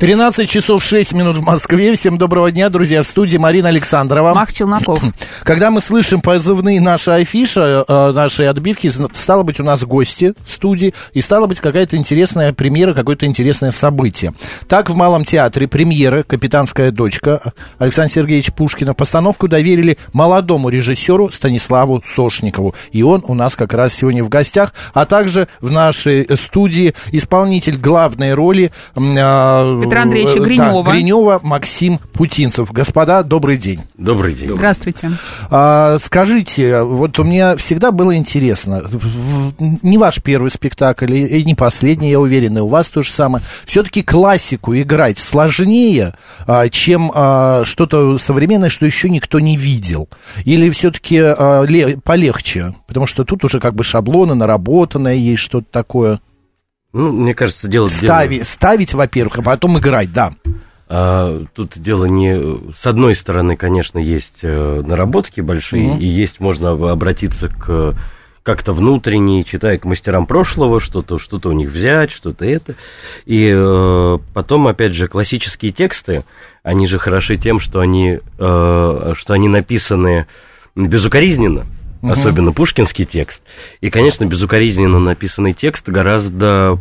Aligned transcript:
13 0.00 0.48
часов 0.48 0.84
6 0.84 1.12
минут 1.12 1.38
в 1.38 1.42
Москве. 1.42 1.96
Всем 1.96 2.18
доброго 2.18 2.52
дня, 2.52 2.68
друзья. 2.68 3.02
В 3.02 3.06
студии 3.06 3.36
Марина 3.36 3.70
Александрова. 3.70 4.32
Мах 4.32 4.52
Челноков. 4.52 5.02
Когда 5.42 5.72
мы 5.72 5.80
слышим 5.80 6.20
позывные 6.20 6.80
наши 6.80 7.10
афиша, 7.10 7.84
э, 7.86 8.12
наши 8.12 8.44
отбивки, 8.44 8.92
стало 9.12 9.42
быть, 9.42 9.58
у 9.58 9.64
нас 9.64 9.82
гости 9.82 10.34
в 10.46 10.52
студии, 10.52 10.94
и 11.14 11.20
стало 11.20 11.48
быть 11.48 11.58
какая-то 11.58 11.96
интересная 11.96 12.52
премьера, 12.52 12.94
какое-то 12.94 13.26
интересное 13.26 13.72
событие. 13.72 14.34
Так, 14.68 14.88
в 14.88 14.94
Малом 14.94 15.24
театре 15.24 15.66
премьера 15.66 16.22
«Капитанская 16.22 16.92
дочка» 16.92 17.52
Александра 17.78 18.14
Сергеевича 18.14 18.52
Пушкина 18.52 18.94
постановку 18.94 19.48
доверили 19.48 19.98
молодому 20.12 20.68
режиссеру 20.68 21.32
Станиславу 21.32 22.04
Сошникову. 22.06 22.72
И 22.92 23.02
он 23.02 23.24
у 23.26 23.34
нас 23.34 23.56
как 23.56 23.74
раз 23.74 23.94
сегодня 23.94 24.22
в 24.22 24.28
гостях, 24.28 24.74
а 24.94 25.06
также 25.06 25.48
в 25.60 25.72
нашей 25.72 26.24
студии 26.36 26.94
исполнитель 27.10 27.76
главной 27.76 28.34
роли 28.34 28.70
э, 28.94 29.87
Петра 29.88 30.02
Андреевича 30.02 30.40
Гринева. 30.40 30.84
Да, 30.84 30.92
Гринева 30.92 31.40
Максим 31.42 31.98
Путинцев. 32.12 32.70
Господа, 32.72 33.22
добрый 33.22 33.56
день. 33.56 33.80
Добрый 33.96 34.34
день. 34.34 34.50
Здравствуйте. 34.50 35.12
А, 35.50 35.96
скажите, 35.98 36.82
вот 36.82 37.18
у 37.18 37.24
меня 37.24 37.56
всегда 37.56 37.90
было 37.90 38.14
интересно, 38.16 38.82
не 39.58 39.98
ваш 39.98 40.22
первый 40.22 40.50
спектакль, 40.50 41.14
и 41.14 41.44
не 41.44 41.54
последний, 41.54 42.10
я 42.10 42.20
уверен, 42.20 42.58
и 42.58 42.60
у 42.60 42.68
вас 42.68 42.88
то 42.88 43.02
же 43.02 43.10
самое. 43.10 43.44
Все-таки 43.64 44.02
классику 44.02 44.74
играть 44.76 45.18
сложнее, 45.18 46.14
а, 46.46 46.68
чем 46.68 47.10
а, 47.14 47.62
что-то 47.64 48.18
современное, 48.18 48.68
что 48.68 48.86
еще 48.86 49.08
никто 49.08 49.40
не 49.40 49.56
видел. 49.56 50.08
Или 50.44 50.70
все-таки 50.70 51.18
а, 51.18 51.64
полегче, 52.04 52.74
потому 52.86 53.06
что 53.06 53.24
тут 53.24 53.44
уже 53.44 53.60
как 53.60 53.74
бы 53.74 53.84
шаблоны, 53.84 54.34
наработанное 54.34 55.14
есть 55.14 55.42
что-то 55.42 55.66
такое. 55.70 56.20
Ну, 56.92 57.12
мне 57.12 57.34
кажется, 57.34 57.68
дело... 57.68 57.88
Стави, 57.88 58.36
дело... 58.36 58.46
Ставить, 58.46 58.94
во-первых, 58.94 59.38
а 59.38 59.42
потом 59.42 59.78
играть, 59.78 60.12
да. 60.12 60.32
А, 60.88 61.42
тут 61.54 61.78
дело 61.78 62.06
не... 62.06 62.72
С 62.72 62.86
одной 62.86 63.14
стороны, 63.14 63.56
конечно, 63.56 63.98
есть 63.98 64.38
э, 64.42 64.82
наработки 64.84 65.42
большие, 65.42 65.88
mm-hmm. 65.88 66.00
и 66.00 66.06
есть, 66.06 66.40
можно 66.40 66.70
обратиться 66.90 67.48
к 67.48 67.94
как-то 68.42 68.72
внутренне, 68.72 69.44
читая 69.44 69.76
к 69.76 69.84
мастерам 69.84 70.24
прошлого, 70.24 70.80
что-то 70.80 71.18
что 71.18 71.38
у 71.44 71.52
них 71.52 71.68
взять, 71.68 72.10
что-то 72.10 72.46
это. 72.46 72.76
И 73.26 73.52
э, 73.54 74.18
потом, 74.32 74.66
опять 74.68 74.94
же, 74.94 75.06
классические 75.06 75.70
тексты, 75.70 76.24
они 76.62 76.86
же 76.86 76.98
хороши 76.98 77.36
тем, 77.36 77.60
что 77.60 77.80
они, 77.80 78.20
э, 78.38 79.12
что 79.14 79.34
они 79.34 79.48
написаны 79.48 80.26
безукоризненно 80.74 81.66
угу. 82.02 82.12
особенно 82.12 82.52
пушкинский 82.52 83.04
текст. 83.04 83.42
И, 83.80 83.90
конечно, 83.90 84.24
безукоризненно 84.24 84.98
написанный 84.98 85.52
текст 85.52 85.88
гораздо 85.88 86.78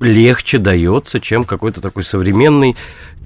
легче 0.00 0.58
дается, 0.58 1.20
чем 1.20 1.44
какой-то 1.44 1.80
такой 1.80 2.02
современный 2.02 2.76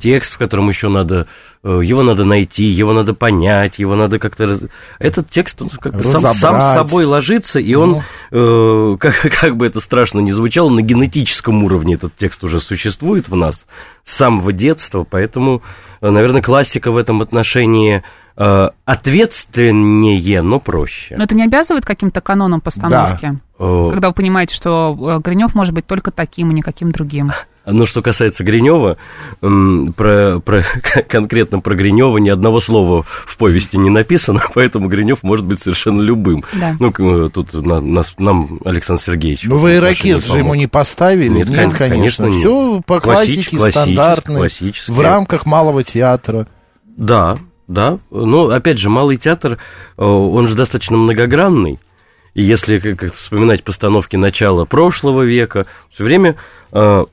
текст, 0.01 0.35
в 0.35 0.39
котором 0.39 0.69
еще 0.69 0.89
надо 0.89 1.27
э, 1.65 1.81
его 1.83 2.03
надо 2.03 2.25
найти, 2.25 2.65
его 2.65 2.93
надо 2.93 3.15
понять, 3.15 3.79
его 3.79 3.97
надо 3.97 4.19
как-то 4.19 4.69
этот 4.99 5.29
текст 5.31 5.61
он 5.61 5.71
как 5.71 5.95
сам, 6.05 6.35
сам 6.35 6.61
с 6.61 6.75
собой 6.75 7.05
ложится, 7.05 7.59
и 7.59 7.75
он 7.75 8.03
ну. 8.31 8.95
э, 8.95 8.97
как, 9.01 9.17
как 9.21 9.57
бы 9.57 9.67
это 9.67 9.81
страшно 9.81 10.21
не 10.21 10.33
звучало, 10.33 10.69
на 10.69 10.83
генетическом 10.83 11.65
уровне 11.65 11.95
этот 11.95 12.15
текст 12.17 12.45
уже 12.45 12.61
существует 12.61 13.29
в 13.29 13.35
нас 13.35 13.67
с 14.05 14.17
самого 14.17 14.53
детства, 14.53 15.07
поэтому, 15.09 15.63
наверное, 16.01 16.43
классика 16.43 16.91
в 16.91 16.97
этом 16.97 17.23
отношении 17.23 18.03
Э, 18.41 18.71
ответственнее, 18.85 20.43
но 20.43 20.61
проще. 20.61 21.17
Но 21.17 21.25
это 21.25 21.35
не 21.35 21.43
обязывает 21.43 21.85
каким-то 21.85 22.21
каноном 22.21 22.61
постановки? 22.61 23.41
Да. 23.59 23.91
Когда 23.91 24.07
вы 24.07 24.15
понимаете, 24.15 24.55
что 24.55 24.97
э, 24.97 25.21
Гринев 25.21 25.57
может 25.57 25.75
быть 25.75 25.89
только 25.89 26.13
таким, 26.13 26.53
и 26.53 26.55
никаким 26.55 26.93
другим. 26.93 27.33
Ну, 27.71 27.87
что 27.87 28.03
касается 28.03 28.45
Гринева, 28.45 28.97
про, 29.41 30.41
про, 30.41 30.63
конкретно 31.09 31.61
про 31.61 31.75
Гринева 31.75 32.17
ни 32.19 32.31
одного 32.31 32.61
слова 32.61 33.03
в 33.03 33.37
повести 33.37 33.77
не 33.77 33.91
написано, 33.91 34.43
поэтому 34.55 34.89
Гринев 34.89 35.23
может 35.23 35.47
быть 35.47 35.61
совершенно 35.61 36.01
любым. 36.01 36.45
Да. 36.55 36.77
Ну, 36.81 36.93
э, 36.99 37.29
тут 37.29 37.53
на, 37.53 37.81
нас, 37.81 38.15
нам 38.19 38.61
Александр 38.65 39.03
Сергеевич. 39.03 39.45
Ну, 39.45 39.59
вы 39.59 39.77
ирокез 39.77 40.27
же 40.27 40.39
ему 40.39 40.55
не 40.55 40.67
поставили. 40.67 41.29
Нет, 41.29 41.49
нет 41.49 41.73
конечно. 41.73 41.79
конечно 41.79 42.31
Все 42.31 42.83
по 42.87 43.01
классике, 43.01 43.59
стандартной, 43.71 44.49
в 44.89 45.01
рамках 45.01 45.47
малого 45.47 45.85
театра. 45.85 46.47
Да, 46.85 47.39
да. 47.67 47.99
Но, 48.11 48.49
опять 48.49 48.79
же, 48.79 48.89
малый 48.89 49.17
театр, 49.19 49.59
э, 49.97 50.05
он 50.05 50.49
же 50.49 50.55
достаточно 50.55 50.97
многогранный. 50.97 51.79
И 52.35 52.43
если 52.43 52.79
как 52.79 53.15
вспоминать 53.15 53.65
постановки 53.65 54.17
начала 54.17 54.65
прошлого 54.65 55.23
века, 55.23 55.67
все 55.91 56.05
время 56.05 56.37
э, 56.73 57.05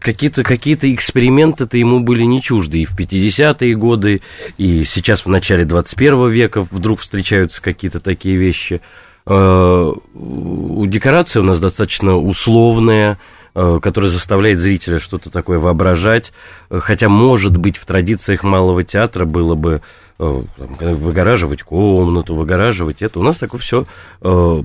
какие-то 0.00 0.42
какие 0.42 0.76
эксперименты-то 0.94 1.76
ему 1.76 2.00
были 2.00 2.22
не 2.22 2.42
чужды. 2.42 2.78
И 2.78 2.84
в 2.84 2.96
50-е 2.96 3.74
годы, 3.74 4.22
и 4.56 4.84
сейчас 4.84 5.24
в 5.24 5.28
начале 5.28 5.64
21 5.64 6.30
века 6.30 6.66
вдруг 6.70 7.00
встречаются 7.00 7.62
какие-то 7.62 8.00
такие 8.00 8.36
вещи. 8.36 8.80
Э, 9.26 9.92
у 10.14 10.86
декорации 10.86 11.40
у 11.40 11.44
нас 11.44 11.60
достаточно 11.60 12.16
условная, 12.16 13.18
Э, 13.60 13.80
который 13.82 14.08
заставляет 14.08 14.58
зрителя 14.58 15.00
что-то 15.00 15.30
такое 15.30 15.58
воображать, 15.58 16.32
э, 16.70 16.78
хотя, 16.78 17.08
может 17.08 17.56
быть, 17.56 17.76
в 17.76 17.86
традициях 17.86 18.44
малого 18.44 18.84
театра 18.84 19.24
было 19.24 19.56
бы 19.56 19.82
выгораживать 20.18 21.62
комнату, 21.62 22.34
выгораживать 22.34 23.02
это. 23.02 23.20
У 23.20 23.22
нас 23.22 23.36
такое 23.36 23.60
все 23.60 23.84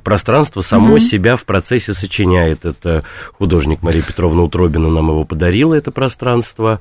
пространство 0.03 0.61
само 0.61 0.97
mm-hmm. 0.97 1.01
себя 1.01 1.35
в 1.35 1.45
процессе 1.45 1.93
сочиняет. 1.93 2.65
Это 2.65 3.03
художник 3.37 3.83
Мария 3.83 4.01
Петровна 4.01 4.41
Утробина 4.43 4.89
нам 4.89 5.09
его 5.09 5.23
подарила, 5.25 5.75
это 5.75 5.91
пространство. 5.91 6.79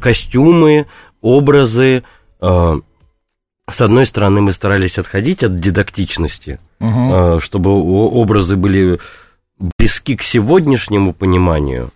Костюмы, 0.00 0.86
образы. 1.20 2.04
С 2.40 3.80
одной 3.80 4.06
стороны, 4.06 4.40
мы 4.40 4.52
старались 4.52 4.98
отходить 4.98 5.44
от 5.44 5.60
дидактичности, 5.60 6.58
mm-hmm. 6.80 7.40
чтобы 7.40 7.70
образы 7.70 8.56
были 8.56 8.98
близки 9.78 10.16
к 10.16 10.22
сегодняшнему 10.22 11.12
пониманию, 11.12 11.90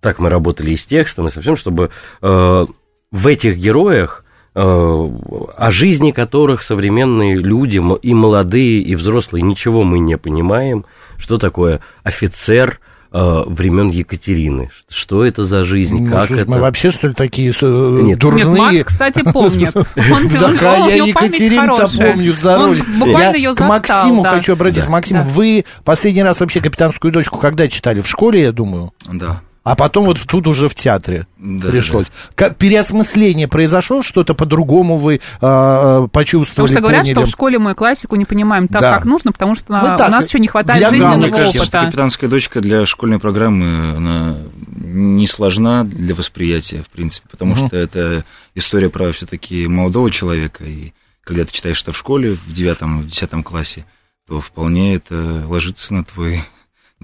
так 0.00 0.18
мы 0.18 0.28
работали 0.28 0.70
и 0.72 0.76
с 0.76 0.84
текстом, 0.86 1.26
и 1.26 1.30
со 1.30 1.40
всем, 1.40 1.56
чтобы 1.56 1.90
э, 2.22 2.66
в 3.10 3.26
этих 3.26 3.56
героях, 3.56 4.23
э, 4.23 4.23
о 4.54 5.70
жизни 5.70 6.12
которых 6.12 6.62
современные 6.62 7.36
люди, 7.36 7.82
и 8.02 8.14
молодые, 8.14 8.78
и 8.80 8.94
взрослые, 8.94 9.42
ничего 9.42 9.82
мы 9.82 9.98
не 9.98 10.16
понимаем, 10.16 10.84
что 11.18 11.38
такое 11.38 11.80
офицер– 12.02 12.80
э, 13.14 13.42
времен 13.46 13.88
Екатерины. 13.88 14.70
Что 14.90 15.24
это 15.24 15.44
за 15.44 15.64
жизнь? 15.64 16.06
Ну, 16.06 16.10
как 16.10 16.30
это? 16.30 16.50
Мы 16.50 16.58
вообще, 16.58 16.90
что 16.90 17.08
ли, 17.08 17.14
такие 17.14 17.52
э, 17.58 18.00
Нет. 18.02 18.18
дурные? 18.18 18.44
Нет, 18.44 18.58
Макс, 18.58 18.84
кстати, 18.84 19.22
помнит. 19.22 19.74
Он, 19.76 20.28
да, 20.60 20.76
я 20.88 21.04
Екатерину-то 21.04 21.88
помню, 21.96 22.32
здоровье. 22.34 22.82
буквально 22.98 23.36
ее 23.36 23.54
застал. 23.54 23.68
К 23.68 23.88
Максиму 23.88 24.24
хочу 24.24 24.52
обратиться. 24.52 24.90
Максим, 24.90 25.22
вы 25.22 25.64
последний 25.84 26.22
раз 26.22 26.40
вообще 26.40 26.60
«Капитанскую 26.60 27.12
дочку» 27.12 27.38
когда 27.38 27.68
читали? 27.68 28.00
В 28.00 28.08
школе, 28.08 28.42
я 28.42 28.52
думаю? 28.52 28.92
Да. 29.10 29.40
А 29.64 29.76
потом 29.76 30.04
вот 30.04 30.20
тут 30.20 30.46
уже 30.46 30.68
в 30.68 30.74
театре 30.74 31.26
да, 31.38 31.70
пришлось. 31.70 32.06
Да. 32.36 32.50
Переосмысление 32.50 33.48
произошло, 33.48 34.02
что-то 34.02 34.34
по-другому 34.34 34.98
вы 34.98 35.20
э, 35.40 36.08
почувствовали, 36.12 36.68
Потому 36.68 36.68
что 36.68 36.80
говорят, 36.82 37.02
поняли. 37.04 37.14
что 37.14 37.26
в 37.26 37.30
школе 37.30 37.58
мы 37.58 37.74
классику 37.74 38.16
не 38.16 38.26
понимаем 38.26 38.68
так, 38.68 38.82
да. 38.82 38.96
как 38.96 39.06
нужно, 39.06 39.32
потому 39.32 39.54
что 39.54 39.72
ну, 39.72 39.96
так, 39.96 40.08
у 40.08 40.12
нас 40.12 40.28
еще 40.28 40.38
не 40.38 40.48
хватает 40.48 40.80
для 40.80 40.90
жизненного 40.90 41.16
мне 41.16 41.30
кажется, 41.30 41.62
опыта. 41.62 41.78
Что 41.78 41.86
«Капитанская 41.86 42.28
дочка» 42.28 42.60
для 42.60 42.84
школьной 42.84 43.18
программы 43.18 43.94
она 43.96 44.36
не 44.66 45.26
сложна 45.26 45.84
для 45.84 46.14
восприятия, 46.14 46.82
в 46.82 46.90
принципе, 46.90 47.26
потому 47.30 47.54
угу. 47.54 47.66
что 47.66 47.76
это 47.78 48.26
история 48.54 48.90
про 48.90 49.12
все-таки 49.12 49.66
молодого 49.66 50.10
человека, 50.10 50.62
и 50.64 50.92
когда 51.22 51.46
ты 51.46 51.52
читаешь 51.52 51.80
это 51.80 51.92
в 51.92 51.96
школе, 51.96 52.36
в 52.46 52.52
девятом, 52.52 53.00
в 53.00 53.08
десятом 53.08 53.42
классе, 53.42 53.86
то 54.28 54.40
вполне 54.40 54.94
это 54.94 55.44
ложится 55.48 55.94
на 55.94 56.04
твой 56.04 56.42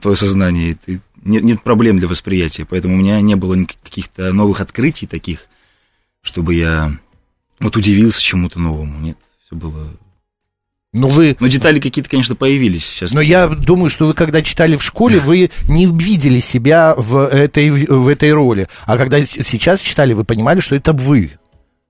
твое 0.00 0.16
сознание, 0.16 0.70
и 0.70 0.74
ты, 0.74 1.00
нет, 1.22 1.42
нет 1.42 1.62
проблем 1.62 1.98
для 1.98 2.08
восприятия, 2.08 2.64
поэтому 2.64 2.94
у 2.94 2.98
меня 2.98 3.20
не 3.20 3.34
было 3.34 3.56
каких-то 3.82 4.32
новых 4.32 4.60
открытий 4.60 5.06
таких, 5.06 5.46
чтобы 6.22 6.54
я 6.54 6.92
вот 7.58 7.76
удивился 7.76 8.22
чему-то 8.22 8.58
новому, 8.58 8.98
нет, 9.00 9.16
все 9.44 9.56
было... 9.56 9.88
Ну, 10.92 11.08
вы... 11.08 11.36
Но 11.38 11.46
детали 11.46 11.78
какие-то, 11.78 12.10
конечно, 12.10 12.34
появились 12.34 12.84
сейчас. 12.84 13.12
Но 13.12 13.20
я 13.20 13.46
думаю, 13.46 13.90
что 13.90 14.08
вы, 14.08 14.14
когда 14.14 14.42
читали 14.42 14.76
в 14.76 14.82
школе, 14.82 15.20
вы 15.20 15.50
не 15.68 15.86
видели 15.86 16.40
себя 16.40 16.94
в 16.96 17.28
этой, 17.28 17.70
в 17.70 18.08
этой 18.08 18.32
роли. 18.32 18.66
А 18.86 18.98
когда 18.98 19.24
сейчас 19.24 19.78
читали, 19.80 20.14
вы 20.14 20.24
понимали, 20.24 20.58
что 20.58 20.74
это 20.74 20.92
вы. 20.92 21.38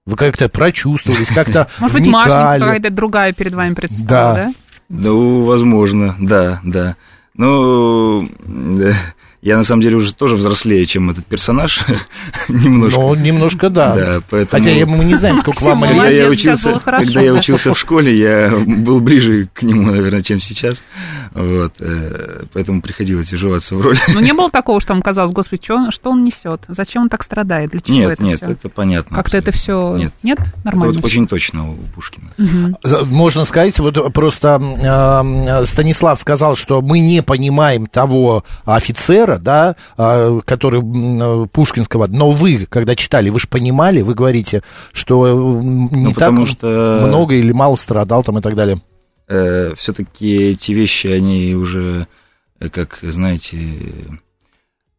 Вы 0.04 0.16
как-то 0.16 0.50
прочувствовались, 0.50 1.28
как-то 1.28 1.68
Может 1.78 1.96
быть, 1.96 2.06
Машенька 2.08 2.58
какая-то 2.58 2.90
другая 2.90 3.32
перед 3.32 3.54
вами 3.54 3.72
представила, 3.72 4.34
да? 4.34 4.52
Ну, 4.90 5.44
возможно, 5.44 6.16
да, 6.18 6.60
да. 6.64 6.96
Ну, 7.34 8.28
я 9.42 9.56
на 9.56 9.64
самом 9.64 9.80
деле 9.80 9.96
уже 9.96 10.14
тоже 10.14 10.36
взрослее, 10.36 10.84
чем 10.84 11.08
этот 11.10 11.24
персонаж. 11.24 11.80
немножко. 12.48 13.00
Ну, 13.00 13.14
немножко, 13.14 13.70
да. 13.70 13.94
да 13.94 14.22
поэтому... 14.28 14.62
Хотя 14.62 14.86
мы 14.86 15.04
не 15.04 15.14
знаем, 15.14 15.38
сколько 15.40 15.64
вам 15.64 15.84
лет. 15.84 15.92
Когда, 15.92 16.08
я 16.08 16.28
учился, 16.28 16.80
когда 16.80 17.20
я 17.20 17.32
учился 17.32 17.72
в 17.72 17.78
школе, 17.78 18.14
я 18.14 18.50
был 18.50 19.00
ближе 19.00 19.48
к 19.54 19.62
нему, 19.62 19.90
наверное, 19.90 20.22
чем 20.22 20.40
сейчас. 20.40 20.82
Вот, 21.32 21.74
э, 21.78 22.44
поэтому 22.52 22.82
приходилось 22.82 23.32
вживаться 23.32 23.76
в 23.76 23.80
роль. 23.80 23.96
Ну, 24.08 24.20
не 24.20 24.32
было 24.32 24.50
такого, 24.50 24.80
что 24.80 24.92
вам 24.92 25.02
казалось, 25.02 25.32
господи, 25.32 25.62
что, 25.62 25.90
что 25.90 26.10
он 26.10 26.24
несет? 26.24 26.62
Зачем 26.68 27.02
он 27.02 27.08
так 27.08 27.22
страдает? 27.22 27.70
Для 27.70 27.80
чего 27.80 27.96
нет, 27.96 28.10
это 28.10 28.22
нет, 28.24 28.36
все? 28.38 28.50
это 28.50 28.68
понятно. 28.68 29.16
Как-то 29.16 29.38
это 29.38 29.52
все... 29.52 29.96
Нет, 29.96 30.12
нет? 30.22 30.38
Нормально. 30.64 30.90
Это 30.90 31.00
вот 31.00 31.04
очень 31.06 31.26
точно 31.26 31.70
у 31.70 31.76
Пушкина. 31.94 32.30
Угу. 32.36 33.06
Можно 33.06 33.44
сказать, 33.44 33.78
вот 33.78 34.12
просто 34.12 34.60
э, 34.60 35.64
Станислав 35.64 36.20
сказал, 36.20 36.56
что 36.56 36.82
мы 36.82 36.98
не 36.98 37.22
понимаем 37.22 37.86
того 37.86 38.44
офицера, 38.64 39.29
да, 39.38 39.76
э, 39.96 40.40
который 40.44 40.80
э, 40.80 41.46
Пушкинского, 41.48 42.06
но 42.06 42.30
вы, 42.30 42.66
когда 42.66 42.94
читали, 42.94 43.30
вы 43.30 43.40
же 43.40 43.48
понимали, 43.48 44.02
вы 44.02 44.14
говорите, 44.14 44.62
что 44.92 45.26
э, 45.26 45.64
не 45.64 46.04
ну, 46.04 46.12
так 46.12 46.46
что... 46.46 47.04
много 47.06 47.34
или 47.34 47.52
мало 47.52 47.76
страдал 47.76 48.22
там 48.22 48.38
и 48.38 48.42
так 48.42 48.54
далее. 48.54 48.80
Э, 49.28 49.74
все-таки 49.76 50.34
эти 50.34 50.72
вещи, 50.72 51.06
они 51.06 51.54
уже, 51.54 52.08
э, 52.58 52.68
как, 52.68 52.98
знаете, 53.02 53.58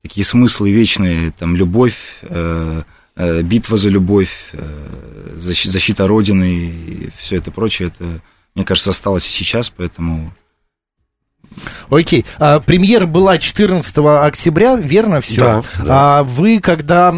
такие 0.01 0.25
смыслы 0.25 0.71
вечные, 0.71 1.31
там, 1.31 1.55
любовь, 1.55 1.97
э, 2.21 2.83
э, 3.15 3.41
битва 3.41 3.77
за 3.77 3.89
любовь, 3.89 4.31
э, 4.53 5.33
защита 5.35 6.07
Родины 6.07 6.53
и 6.53 7.09
все 7.17 7.37
это 7.37 7.51
прочее, 7.51 7.89
это, 7.89 8.21
мне 8.55 8.65
кажется, 8.65 8.91
осталось 8.91 9.27
и 9.27 9.31
сейчас, 9.31 9.69
поэтому 9.69 10.33
Окей. 11.89 12.25
А, 12.39 12.59
премьера 12.59 13.05
была 13.05 13.37
14 13.37 13.95
октября, 13.97 14.75
верно 14.75 15.21
все? 15.21 15.41
Да, 15.41 15.63
да. 15.83 16.19
А 16.19 16.23
вы 16.23 16.59
когда, 16.59 17.13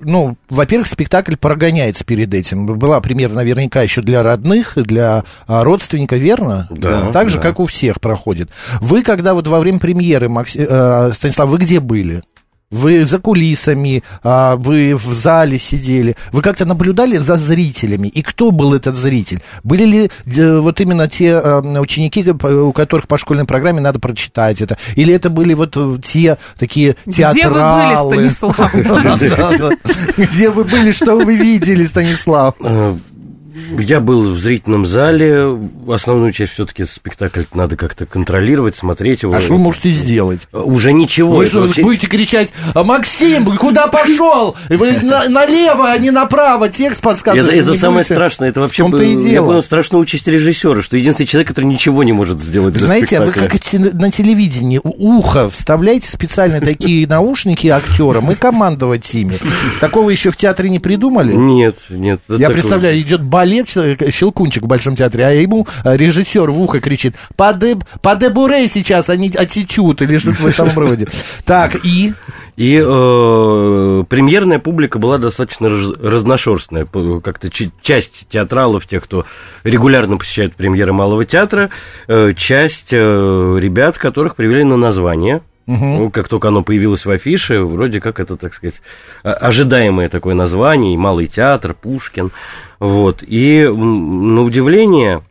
ну, 0.00 0.36
во-первых, 0.48 0.88
спектакль 0.88 1.36
прогоняется 1.36 2.04
перед 2.04 2.32
этим. 2.34 2.66
Была 2.66 3.00
премьера 3.00 3.32
наверняка 3.32 3.82
еще 3.82 4.02
для 4.02 4.22
родных, 4.22 4.72
для 4.76 5.24
а, 5.46 5.64
родственника, 5.64 6.16
верно? 6.16 6.66
Да. 6.70 7.10
Так 7.12 7.30
же, 7.30 7.36
да. 7.36 7.42
как 7.42 7.60
у 7.60 7.66
всех 7.66 8.00
проходит. 8.00 8.50
Вы 8.80 9.02
когда 9.02 9.34
вот 9.34 9.46
во 9.46 9.60
время 9.60 9.78
премьеры, 9.78 10.28
Макси... 10.28 10.66
э, 10.68 11.12
Станислав, 11.14 11.48
вы 11.48 11.58
где 11.58 11.80
были? 11.80 12.22
Вы 12.70 13.04
за 13.04 13.20
кулисами, 13.20 14.02
а, 14.24 14.56
вы 14.56 14.96
в 14.96 15.04
зале 15.14 15.56
сидели. 15.56 16.16
Вы 16.32 16.42
как-то 16.42 16.64
наблюдали 16.64 17.16
за 17.16 17.36
зрителями? 17.36 18.08
И 18.08 18.22
кто 18.22 18.50
был 18.50 18.74
этот 18.74 18.96
зритель? 18.96 19.40
Были 19.62 19.84
ли 19.84 20.10
э, 20.36 20.58
вот 20.58 20.80
именно 20.80 21.06
те 21.06 21.36
а, 21.36 21.60
ученики, 21.80 22.28
у 22.28 22.72
которых 22.72 23.06
по 23.06 23.18
школьной 23.18 23.44
программе 23.44 23.80
надо 23.80 24.00
прочитать 24.00 24.60
это? 24.60 24.76
Или 24.96 25.14
это 25.14 25.30
были 25.30 25.54
вот 25.54 25.76
э, 25.76 25.98
те 26.02 26.38
такие 26.58 26.96
театралы? 27.08 27.36
Где 27.36 28.02
вы 28.02 28.16
были, 28.16 28.28
Станислав? 28.30 28.74
Где 30.16 30.50
вы 30.50 30.64
были, 30.64 30.90
что 30.90 31.16
вы 31.16 31.36
видели, 31.36 31.84
Станислав? 31.84 32.56
Э, 33.70 33.82
я 33.82 34.00
был 34.00 34.32
в 34.32 34.38
зрительном 34.38 34.86
зале. 34.86 35.58
Основную 35.88 36.32
часть 36.32 36.52
все-таки 36.52 36.84
спектакль 36.84 37.42
надо 37.54 37.76
как-то 37.76 38.06
контролировать, 38.06 38.74
смотреть 38.74 39.22
его. 39.22 39.34
А 39.34 39.40
что 39.40 39.52
вы 39.54 39.58
можете 39.58 39.90
сделать? 39.90 40.48
Уже 40.52 40.92
ничего. 40.92 41.34
Вы 41.34 41.46
что, 41.46 41.60
вообще... 41.60 41.82
будете 41.82 42.06
кричать, 42.06 42.50
«А, 42.74 42.84
Максим, 42.84 43.44
куда 43.56 43.86
пошел? 43.86 44.56
Вы 44.68 44.92
на, 45.02 45.28
налево, 45.28 45.90
а 45.90 45.98
не 45.98 46.10
направо, 46.10 46.68
текст 46.68 47.00
подсказывает. 47.00 47.52
Это, 47.52 47.70
это 47.70 47.78
самое 47.78 47.98
будете... 47.98 48.14
страшное. 48.14 48.48
Это 48.50 48.60
вообще 48.60 48.82
-то 48.84 49.04
и 49.04 49.20
дело. 49.20 49.56
Я 49.56 49.62
страшно 49.62 49.98
участь 49.98 50.26
режиссера, 50.26 50.82
что 50.82 50.96
единственный 50.96 51.26
человек, 51.26 51.48
который 51.48 51.66
ничего 51.66 52.02
не 52.02 52.12
может 52.12 52.40
сделать 52.40 52.74
для 52.74 52.86
Знаете, 52.86 53.18
а 53.18 53.24
вы 53.24 53.32
как 53.32 53.52
на 53.72 54.10
телевидении, 54.10 54.80
ухо 54.82 55.48
вставляете 55.48 56.10
специально 56.10 56.60
такие 56.60 57.06
наушники 57.08 57.66
актерам 57.68 58.30
и 58.30 58.34
командовать 58.34 59.12
ими. 59.14 59.38
Такого 59.80 60.10
еще 60.10 60.30
в 60.30 60.36
театре 60.36 60.70
не 60.70 60.78
придумали? 60.78 61.32
Нет, 61.32 61.76
нет. 61.90 62.20
Я 62.28 62.50
представляю, 62.50 63.00
идет 63.00 63.22
балет 63.22 63.55
лет 63.56 64.14
Щелкунчик 64.14 64.64
в 64.64 64.66
Большом 64.66 64.96
театре, 64.96 65.26
а 65.26 65.30
ему 65.30 65.66
э, 65.84 65.96
режиссер 65.96 66.50
в 66.50 66.60
ухо 66.60 66.80
кричит, 66.80 67.14
поде, 67.36 67.76
подебуре 68.02 68.68
сейчас, 68.68 69.10
а 69.10 69.16
не 69.16 69.28
аттитюд 69.28 70.02
или 70.02 70.18
что-то 70.18 70.42
в 70.42 70.46
этом 70.46 70.78
роде. 70.78 71.08
Так, 71.44 71.76
и... 71.84 72.12
И 72.56 72.76
э, 72.78 74.04
премьерная 74.08 74.58
публика 74.58 74.98
была 74.98 75.18
достаточно 75.18 75.68
раз, 75.68 75.90
разношерстная. 76.00 76.86
Как-то 77.22 77.50
часть 77.82 78.26
театралов, 78.30 78.86
тех, 78.86 79.04
кто 79.04 79.26
регулярно 79.62 80.16
посещает 80.16 80.54
премьеры 80.54 80.94
Малого 80.94 81.26
театра, 81.26 81.68
э, 82.08 82.32
часть 82.34 82.94
э, 82.94 82.96
ребят, 82.96 83.98
которых 83.98 84.36
привели 84.36 84.64
на 84.64 84.78
название 84.78 85.42
Угу. 85.66 85.84
Ну, 85.84 86.10
как 86.10 86.28
только 86.28 86.48
оно 86.48 86.62
появилось 86.62 87.04
в 87.04 87.10
афише, 87.10 87.60
вроде 87.60 88.00
как 88.00 88.20
это, 88.20 88.36
так 88.36 88.54
сказать, 88.54 88.80
ожидаемое 89.22 90.08
такое 90.08 90.34
название, 90.34 90.96
Малый 90.96 91.26
театр, 91.26 91.74
Пушкин. 91.74 92.30
Вот. 92.78 93.24
И 93.26 93.64
на 93.66 94.42
удивление, 94.42 95.22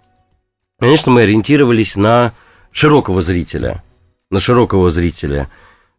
конечно, 0.80 1.12
мы 1.12 1.22
ориентировались 1.22 1.96
на 1.96 2.34
широкого 2.72 3.22
зрителя. 3.22 3.84
На 4.30 4.40
широкого 4.40 4.90
зрителя. 4.90 5.50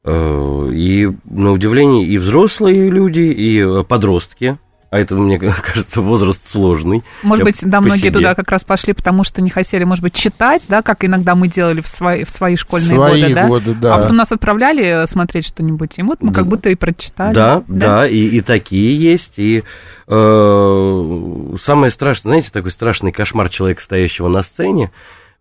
Э, 0.04 0.70
и 0.70 1.10
на 1.24 1.52
удивление 1.52 2.06
и 2.06 2.18
взрослые 2.18 2.90
люди, 2.90 3.22
и 3.22 3.84
подростки 3.84 4.58
а 4.90 4.98
это, 4.98 5.16
мне 5.16 5.38
кажется, 5.38 6.00
возраст 6.00 6.50
сложный. 6.50 7.02
Может 7.22 7.44
быть, 7.44 7.58
да, 7.62 7.80
многие 7.80 8.02
себе. 8.02 8.12
туда 8.12 8.34
как 8.34 8.50
раз 8.50 8.64
пошли, 8.64 8.92
потому 8.92 9.24
что 9.24 9.42
не 9.42 9.50
хотели, 9.50 9.84
может 9.84 10.02
быть, 10.02 10.14
читать, 10.14 10.64
да, 10.68 10.82
как 10.82 11.04
иногда 11.04 11.34
мы 11.34 11.48
делали 11.48 11.80
в 11.80 11.88
свои, 11.88 12.24
в 12.24 12.30
свои 12.30 12.56
школьные 12.56 12.96
свои 12.96 13.22
годы, 13.22 13.34
да? 13.34 13.46
годы, 13.46 13.74
да. 13.74 13.94
А 13.94 13.98
потом 13.98 14.16
нас 14.16 14.32
отправляли 14.32 15.06
смотреть 15.06 15.46
что-нибудь, 15.46 15.92
и 15.96 16.02
вот 16.02 16.22
мы 16.22 16.30
да. 16.30 16.36
как 16.36 16.46
будто 16.46 16.68
и 16.68 16.74
прочитали. 16.74 17.34
Да, 17.34 17.62
да, 17.66 18.00
да 18.00 18.06
и, 18.06 18.18
и 18.18 18.40
такие 18.40 18.94
есть, 18.96 19.38
и 19.38 19.64
э, 20.06 21.56
самое 21.60 21.90
страшное, 21.90 22.30
знаете, 22.30 22.50
такой 22.52 22.70
страшный 22.70 23.12
кошмар 23.12 23.48
человека, 23.48 23.82
стоящего 23.82 24.28
на 24.28 24.42
сцене, 24.42 24.92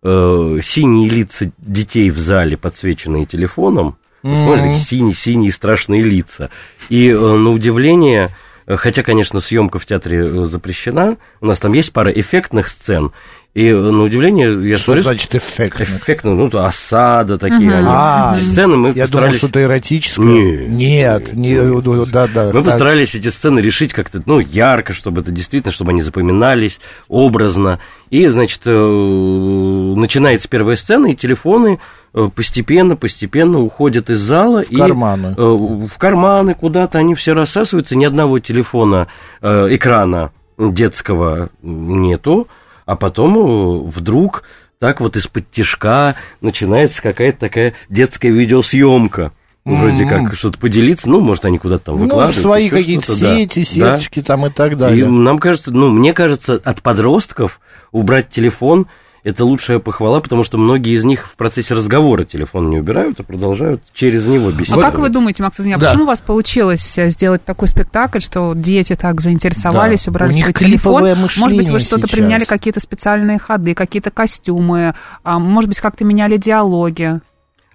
э, 0.02 0.58
синие 0.62 1.08
лица 1.08 1.50
детей 1.58 2.10
в 2.10 2.18
зале, 2.18 2.56
подсвеченные 2.56 3.26
телефоном, 3.26 3.96
mm-hmm. 4.22 4.44
смотрите, 4.44 4.78
синие-синие 4.84 5.52
страшные 5.52 6.02
лица, 6.02 6.50
и 6.88 7.08
э, 7.08 7.18
на 7.18 7.50
удивление 7.50 8.34
Хотя, 8.66 9.02
конечно, 9.02 9.40
съемка 9.40 9.78
в 9.78 9.86
театре 9.86 10.26
э, 10.26 10.44
запрещена. 10.46 11.18
У 11.40 11.46
нас 11.46 11.60
там 11.60 11.72
есть 11.72 11.92
пара 11.92 12.10
эффектных 12.10 12.68
сцен. 12.68 13.12
И 13.54 13.72
на 13.72 14.02
удивление... 14.02 14.68
Я 14.68 14.76
что 14.76 14.86
смотрю, 14.86 15.02
значит 15.04 15.34
эффектных? 15.34 15.88
Эффектно, 15.88 16.34
ну, 16.34 16.50
осада 16.58 17.38
такие. 17.38 17.70
Угу. 17.70 17.76
Они, 17.78 17.88
а, 17.88 18.36
сцены 18.38 18.76
мы 18.76 18.88
я 18.88 19.04
постарались... 19.04 19.12
думал, 19.12 19.34
что-то 19.34 19.62
эротическое. 19.62 20.66
Нет, 20.66 21.32
нет, 21.32 21.34
не, 21.34 22.10
да, 22.12 22.26
да. 22.26 22.46
Мы 22.46 22.52
так. 22.52 22.64
постарались 22.64 23.14
эти 23.14 23.28
сцены 23.28 23.60
решить 23.60 23.94
как-то, 23.94 24.22
ну, 24.26 24.40
ярко, 24.40 24.92
чтобы 24.92 25.22
это 25.22 25.30
действительно, 25.30 25.72
чтобы 25.72 25.92
они 25.92 26.02
запоминались, 26.02 26.80
образно. 27.08 27.80
И, 28.10 28.26
значит, 28.28 28.60
э, 28.66 28.70
начинается 28.70 30.48
первая 30.48 30.76
сцена, 30.76 31.06
и 31.06 31.14
телефоны 31.14 31.78
э, 31.78 32.05
постепенно, 32.34 32.96
постепенно 32.96 33.60
уходят 33.60 34.10
из 34.10 34.20
зала. 34.20 34.62
В 34.62 34.70
и 34.70 34.76
карманы. 34.76 35.34
В 35.36 35.98
карманы 35.98 36.54
куда-то 36.54 36.98
они 36.98 37.14
все 37.14 37.34
рассасываются, 37.34 37.96
ни 37.96 38.04
одного 38.04 38.38
телефона, 38.38 39.08
экрана 39.42 40.32
детского 40.58 41.50
нету 41.62 42.48
а 42.86 42.96
потом 42.96 43.36
э, 43.36 43.90
вдруг 43.90 44.44
так 44.78 45.00
вот 45.00 45.16
из-под 45.16 45.50
тишка 45.50 46.14
начинается 46.40 47.02
какая-то 47.02 47.40
такая 47.40 47.74
детская 47.88 48.30
видеосъемка. 48.30 49.32
Ну, 49.64 49.74
вроде 49.74 50.04
mm-hmm. 50.04 50.26
как 50.26 50.34
что-то 50.36 50.58
поделиться, 50.58 51.10
ну, 51.10 51.18
может, 51.18 51.44
они 51.44 51.58
куда-то 51.58 51.86
там 51.86 51.96
выкладывают. 51.96 52.36
Ну, 52.36 52.42
свои 52.42 52.68
какие-то 52.68 53.16
сети, 53.16 53.60
да. 53.80 53.96
сеточки 53.96 54.20
да. 54.20 54.26
там 54.26 54.46
и 54.46 54.50
так 54.50 54.76
далее. 54.76 55.04
И 55.04 55.08
нам 55.08 55.40
кажется, 55.40 55.72
ну, 55.72 55.90
мне 55.90 56.14
кажется, 56.14 56.60
от 56.64 56.82
подростков 56.82 57.60
убрать 57.90 58.28
телефон– 58.28 58.86
это 59.26 59.44
лучшая 59.44 59.80
похвала, 59.80 60.20
потому 60.20 60.44
что 60.44 60.56
многие 60.56 60.94
из 60.94 61.02
них 61.02 61.26
в 61.26 61.34
процессе 61.34 61.74
разговора 61.74 62.22
телефон 62.22 62.70
не 62.70 62.78
убирают, 62.78 63.18
а 63.18 63.24
продолжают 63.24 63.82
через 63.92 64.24
него 64.24 64.52
беседовать. 64.52 64.84
А 64.84 64.90
как 64.92 65.00
вы 65.00 65.08
думаете, 65.08 65.42
Макс 65.42 65.58
Зиня, 65.58 65.78
да. 65.78 65.88
почему 65.88 66.04
у 66.04 66.06
вас 66.06 66.20
получилось 66.20 66.96
э, 66.96 67.10
сделать 67.10 67.44
такой 67.44 67.66
спектакль, 67.66 68.20
что 68.20 68.54
дети 68.54 68.94
так 68.94 69.20
заинтересовались, 69.20 70.04
да. 70.04 70.10
убрали 70.12 70.32
свой 70.32 70.52
телефон? 70.52 71.02
Может 71.18 71.56
быть, 71.56 71.68
вы 71.68 71.80
что-то 71.80 72.06
применяли, 72.06 72.44
какие-то 72.44 72.78
специальные 72.78 73.40
ходы, 73.40 73.74
какие-то 73.74 74.12
костюмы, 74.12 74.94
а, 75.24 75.40
может 75.40 75.70
быть, 75.70 75.80
как-то 75.80 76.04
меняли 76.04 76.36
диалоги? 76.36 77.20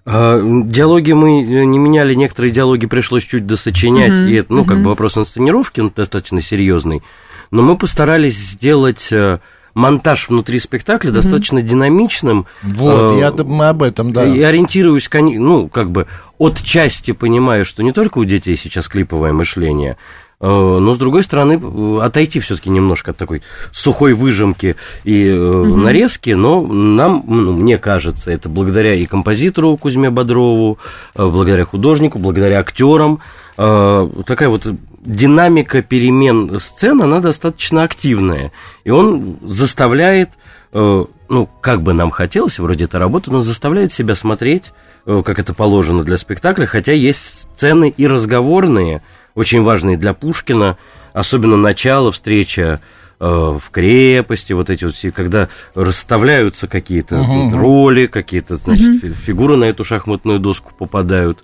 А, 0.06 0.40
диалоги 0.40 1.12
мы 1.12 1.44
э, 1.44 1.66
не 1.66 1.80
меняли, 1.80 2.14
некоторые 2.14 2.54
диалоги 2.54 2.86
пришлось 2.86 3.24
чуть 3.24 3.46
досочинять, 3.46 4.14
mm-hmm. 4.14 4.30
и 4.30 4.36
это, 4.36 4.54
ну, 4.54 4.62
mm-hmm. 4.62 4.68
как 4.68 4.84
бы 4.84 4.90
вопрос 4.92 5.18
инсценировки, 5.18 5.82
он 5.82 5.92
достаточно 5.94 6.40
серьезный, 6.40 7.04
но 7.52 7.62
мы 7.62 7.78
постарались 7.78 8.38
сделать 8.38 9.12
э, 9.12 9.40
монтаж 9.74 10.30
внутри 10.30 10.60
спектакля 10.60 11.10
mm-hmm. 11.10 11.14
достаточно 11.14 11.62
динамичным. 11.62 12.46
Вот, 12.64 13.14
э, 13.14 13.20
я, 13.20 13.32
мы 13.44 13.70
об 13.70 13.84
этом, 13.84 14.14
да. 14.14 14.26
И 14.26 14.42
ориентируюсь, 14.42 15.10
ну, 15.14 15.68
как 15.68 15.92
бы, 15.92 16.08
от 16.38 16.62
части 16.62 17.12
понимаю, 17.12 17.66
что 17.66 17.84
не 17.84 17.92
только 17.92 18.18
у 18.18 18.26
детей 18.26 18.56
сейчас 18.56 18.88
клиповое 18.88 19.34
мышление, 19.34 19.98
но, 20.40 20.94
с 20.94 20.98
другой 20.98 21.24
стороны, 21.24 21.62
отойти 22.02 22.40
все-таки 22.40 22.72
немножко 22.72 23.12
от 23.12 23.18
такой 23.18 23.44
сухой 23.72 24.14
выжимки 24.14 24.76
и 25.04 25.32
угу. 25.32 25.76
нарезки, 25.76 26.32
но 26.32 26.62
нам, 26.62 27.24
ну, 27.28 27.54
мне 27.54 27.78
кажется, 27.78 28.32
это 28.32 28.50
благодаря 28.50 28.96
и 28.96 29.06
композитору 29.06 29.78
Кузьме 29.78 30.10
Бодрову, 30.10 30.80
благодаря 31.16 31.64
художнику, 31.64 32.18
благодаря 32.18 32.60
актерам, 32.60 33.20
такая 33.56 34.50
вот 34.50 34.68
динамика 35.04 35.82
перемен 35.82 36.60
сцен, 36.60 37.02
она 37.02 37.20
достаточно 37.20 37.84
активная. 37.84 38.52
И 38.84 38.90
он 38.90 39.38
заставляет, 39.42 40.30
ну, 40.74 41.50
как 41.62 41.82
бы 41.82 41.94
нам 41.94 42.12
хотелось, 42.12 42.60
вроде 42.60 42.86
это 42.86 43.00
работа, 43.00 43.32
но 43.32 43.42
заставляет 43.42 43.92
себя 43.94 44.16
смотреть, 44.16 44.74
как 45.06 45.40
это 45.40 45.54
положено 45.54 46.04
для 46.04 46.18
спектакля, 46.18 46.66
хотя 46.66 46.94
есть 46.94 47.48
сцены 47.56 47.94
и 47.96 48.08
разговорные, 48.08 49.02
очень 49.36 49.64
важные 49.64 49.98
для 49.98 50.14
Пушкина, 50.14 50.78
особенно 51.14 51.58
начало 51.58 52.12
встречи 52.12 52.60
э, 52.62 52.80
в 53.20 53.64
крепости, 53.72 54.54
вот 54.54 54.70
эти 54.70 54.86
вот 54.86 54.94
все, 54.94 55.12
когда 55.12 55.48
расставляются 55.74 56.68
какие-то 56.68 57.16
uh-huh. 57.16 57.58
роли, 57.58 58.08
какие-то, 58.08 58.58
значит, 58.58 59.04
uh-huh. 59.04 59.14
фигуры 59.14 59.56
на 59.58 59.66
эту 59.66 59.84
шахматную 59.84 60.40
доску 60.40 60.74
попадают 60.78 61.40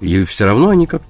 и 0.00 0.24
все 0.24 0.46
равно 0.46 0.70
они 0.70 0.86
как 0.86 1.02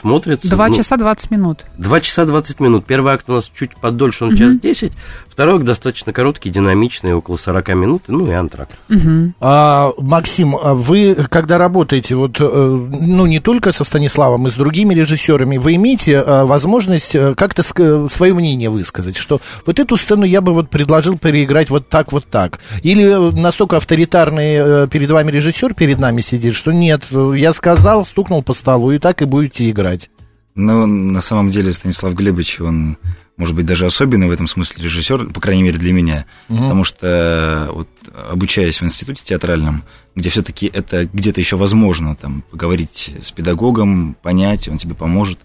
смотрятся. 0.00 0.48
Два 0.48 0.68
ну, 0.68 0.76
часа 0.76 0.96
двадцать 0.96 1.30
минут. 1.30 1.64
Два 1.76 2.00
часа 2.00 2.24
двадцать 2.24 2.60
минут. 2.60 2.86
Первый 2.86 3.12
акт 3.12 3.28
у 3.28 3.32
нас 3.32 3.50
чуть 3.52 3.76
подольше, 3.76 4.24
он 4.24 4.30
угу. 4.30 4.38
час 4.38 4.56
десять. 4.56 4.92
Второй 5.32 5.62
достаточно 5.62 6.12
короткий, 6.12 6.50
динамичный, 6.50 7.14
около 7.14 7.36
40 7.36 7.68
минут, 7.70 8.02
ну 8.06 8.26
и 8.26 8.32
антракт. 8.32 8.72
Угу. 8.88 9.32
А, 9.40 9.92
Максим, 9.98 10.56
а 10.56 10.74
вы, 10.74 11.16
когда 11.30 11.58
работаете, 11.58 12.14
вот, 12.14 12.36
э, 12.38 12.44
ну, 12.44 13.26
не 13.26 13.40
только 13.40 13.72
со 13.72 13.84
Станиславом, 13.84 14.46
и 14.46 14.50
с 14.50 14.54
другими 14.54 14.94
режиссерами, 14.94 15.56
вы 15.56 15.76
имеете 15.76 16.20
а, 16.20 16.44
возможность 16.46 17.14
э, 17.14 17.34
как-то 17.34 17.62
свое 17.62 18.34
мнение 18.34 18.70
высказать, 18.70 19.16
что 19.16 19.40
вот 19.66 19.80
эту 19.80 19.96
сцену 19.96 20.24
я 20.24 20.40
бы 20.40 20.52
вот 20.52 20.70
предложил 20.70 21.18
переиграть 21.18 21.70
вот 21.70 21.88
так, 21.88 22.12
вот 22.12 22.26
так. 22.26 22.60
Или 22.82 23.12
настолько 23.38 23.78
авторитарный 23.78 24.88
перед 24.88 25.10
вами 25.10 25.30
режиссер 25.30 25.74
перед 25.74 25.98
нами 25.98 26.20
сидит, 26.20 26.54
что 26.54 26.72
нет, 26.72 27.06
я 27.10 27.52
сказал, 27.52 27.72
сказал, 27.72 28.04
стукнул 28.04 28.42
по 28.42 28.52
столу, 28.52 28.92
и 28.92 28.98
так 28.98 29.22
и 29.22 29.24
будете 29.24 29.70
играть. 29.70 30.10
Ну, 30.54 30.86
на 30.86 31.20
самом 31.20 31.50
деле, 31.50 31.72
Станислав 31.72 32.14
Глебович, 32.14 32.60
он, 32.60 32.98
может 33.36 33.54
быть, 33.54 33.66
даже 33.66 33.86
особенный 33.86 34.28
в 34.28 34.30
этом 34.30 34.46
смысле 34.46 34.84
режиссер, 34.84 35.30
по 35.30 35.40
крайней 35.40 35.62
мере, 35.62 35.78
для 35.78 35.92
меня. 35.92 36.26
Угу. 36.48 36.58
Потому 36.58 36.84
что, 36.84 37.70
вот, 37.72 37.88
обучаясь 38.30 38.80
в 38.80 38.84
институте 38.84 39.22
театральном, 39.24 39.84
где 40.14 40.30
все-таки 40.30 40.70
это 40.72 41.06
где-то 41.06 41.40
еще 41.40 41.56
возможно, 41.56 42.14
там, 42.16 42.42
поговорить 42.50 43.14
с 43.20 43.32
педагогом, 43.32 44.16
понять, 44.22 44.68
он 44.68 44.78
тебе 44.78 44.94
поможет, 44.94 45.38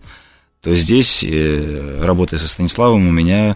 то 0.62 0.74
здесь, 0.76 1.24
э, 1.24 2.02
работая 2.04 2.38
со 2.38 2.48
Станиславом, 2.48 3.08
у 3.08 3.12
меня 3.12 3.56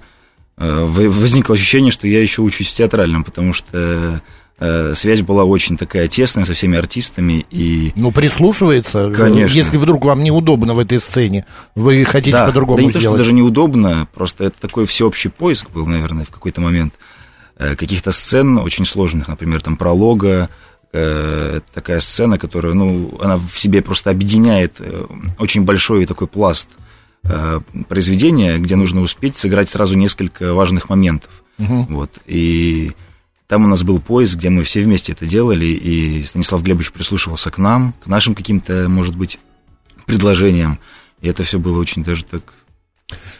э, 0.58 0.84
возникло 0.86 1.56
ощущение, 1.56 1.92
что 1.92 2.08
я 2.08 2.22
еще 2.22 2.42
учусь 2.42 2.70
в 2.70 2.74
театральном, 2.74 3.24
потому 3.24 3.54
что 3.54 3.72
Э, 3.74 4.20
связь 4.94 5.22
была 5.22 5.44
очень 5.44 5.76
такая 5.76 6.08
тесная 6.08 6.46
со 6.46 6.54
всеми 6.54 6.78
артистами 6.78 7.46
и... 7.50 7.94
Ну, 7.96 8.12
прислушивается, 8.12 9.10
э, 9.10 9.12
Конечно. 9.12 9.56
если 9.56 9.78
вдруг 9.78 10.06
вам 10.06 10.24
неудобно 10.24 10.76
в 10.76 10.80
этой 10.80 11.00
сцене, 11.00 11.46
вы 11.74 12.06
хотите 12.06 12.34
да, 12.34 12.46
по-другому 12.46 12.78
да 12.78 12.84
не 12.84 12.90
сделать. 12.92 13.04
то, 13.04 13.10
что 13.10 13.18
даже 13.18 13.34
неудобно, 13.34 14.08
просто 14.14 14.46
это 14.46 14.62
такой 14.62 14.86
всеобщий 14.86 15.32
поиск 15.32 15.72
был, 15.72 15.88
наверное, 15.88 16.26
в 16.26 16.30
какой-то 16.30 16.62
момент. 16.62 16.94
Э, 17.58 17.76
каких-то 17.76 18.12
сцен 18.12 18.60
очень 18.60 18.86
сложных, 18.86 19.28
например, 19.28 19.62
там 19.62 19.78
пролога, 19.78 20.50
это 20.94 21.64
такая 21.74 22.02
сцена, 22.02 22.38
которая, 22.38 22.74
ну, 22.74 23.18
она 23.22 23.38
в 23.38 23.58
себе 23.58 23.82
просто 23.82 24.10
объединяет 24.10 24.82
очень 25.40 25.64
большой 25.64 26.06
такой 26.06 26.28
пласт 26.28 26.70
произведения, 27.88 28.58
где 28.58 28.76
нужно 28.76 29.00
успеть 29.00 29.38
сыграть 29.38 29.70
сразу 29.70 29.98
несколько 29.98 30.54
важных 30.54 30.90
моментов. 30.90 31.32
Угу. 31.60 31.86
Вот, 31.90 32.12
и 32.26 32.92
там 33.52 33.66
у 33.66 33.68
нас 33.68 33.84
был 33.84 34.00
поезд, 34.00 34.38
где 34.38 34.50
мы 34.50 34.64
все 34.64 34.82
вместе 34.82 35.12
это 35.12 35.26
делали, 35.26 35.66
и 35.66 36.24
Станислав 36.24 36.64
Глебович 36.64 36.94
прислушивался 36.94 37.52
к 37.52 37.58
нам, 37.58 37.94
к 38.02 38.08
нашим 38.08 38.34
каким-то, 38.34 38.88
может 38.88 39.18
быть, 39.18 39.40
предложениям. 40.06 40.80
И 41.20 41.28
это 41.28 41.44
все 41.44 41.60
было 41.60 41.78
очень 41.78 42.02
даже 42.02 42.24
так 42.24 42.44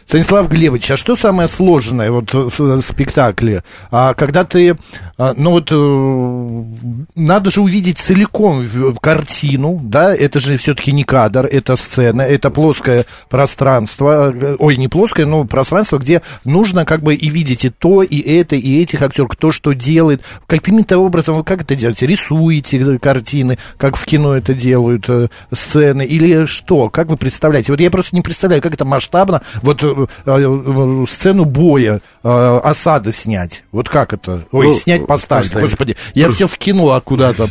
Станислав 0.06 0.48
Глебович, 0.48 0.90
а 0.90 0.96
что 0.96 1.16
самое 1.16 1.48
сложное 1.48 2.10
вот 2.10 2.34
в 2.34 2.82
спектакле? 2.82 3.62
А 3.90 4.14
когда 4.14 4.44
ты, 4.44 4.76
а, 5.16 5.34
ну 5.36 5.52
вот, 5.52 5.68
э, 5.70 7.04
надо 7.14 7.50
же 7.50 7.60
увидеть 7.60 7.98
целиком 7.98 8.62
картину, 9.00 9.80
да, 9.82 10.14
это 10.14 10.40
же 10.40 10.56
все-таки 10.56 10.92
не 10.92 11.04
кадр, 11.04 11.46
это 11.46 11.76
сцена, 11.76 12.22
это 12.22 12.50
плоское 12.50 13.06
пространство, 13.30 14.34
ой, 14.58 14.76
не 14.76 14.88
плоское, 14.88 15.26
но 15.26 15.44
пространство, 15.44 15.98
где 15.98 16.22
нужно 16.44 16.84
как 16.84 17.02
бы 17.02 17.14
и 17.14 17.30
видеть 17.30 17.64
и 17.64 17.70
то, 17.70 18.02
и 18.02 18.20
это, 18.20 18.56
и 18.56 18.82
этих 18.82 19.02
актеров, 19.02 19.30
кто 19.30 19.50
что 19.50 19.72
делает, 19.72 20.22
каким-то 20.46 20.98
образом 20.98 21.36
вы 21.36 21.44
как 21.44 21.62
это 21.62 21.76
делаете? 21.76 22.06
Рисуете 22.06 22.98
картины, 22.98 23.58
как 23.78 23.96
в 23.96 24.04
кино 24.04 24.36
это 24.36 24.54
делают, 24.54 25.08
э, 25.08 25.28
сцены, 25.52 26.04
или 26.04 26.44
что? 26.46 26.90
Как 26.90 27.08
вы 27.08 27.16
представляете? 27.16 27.72
Вот 27.72 27.80
я 27.80 27.90
просто 27.90 28.14
не 28.16 28.22
представляю, 28.22 28.62
как 28.62 28.74
это 28.74 28.84
масштабно, 28.84 29.42
вот 29.62 29.82
э, 29.82 30.06
э, 30.26 31.04
сцену 31.08 31.44
боя, 31.44 32.00
э, 32.22 32.60
осады 32.62 33.12
снять. 33.12 33.64
Вот 33.72 33.88
как 33.88 34.12
это? 34.12 34.42
Ой, 34.52 34.66
ну, 34.66 34.72
снять, 34.74 35.06
поставить. 35.06 35.44
поставить. 35.46 35.70
Господи, 35.70 35.96
я 36.14 36.30
все 36.30 36.46
в 36.46 36.58
кино 36.58 36.92
а 36.92 37.00
куда-то. 37.00 37.48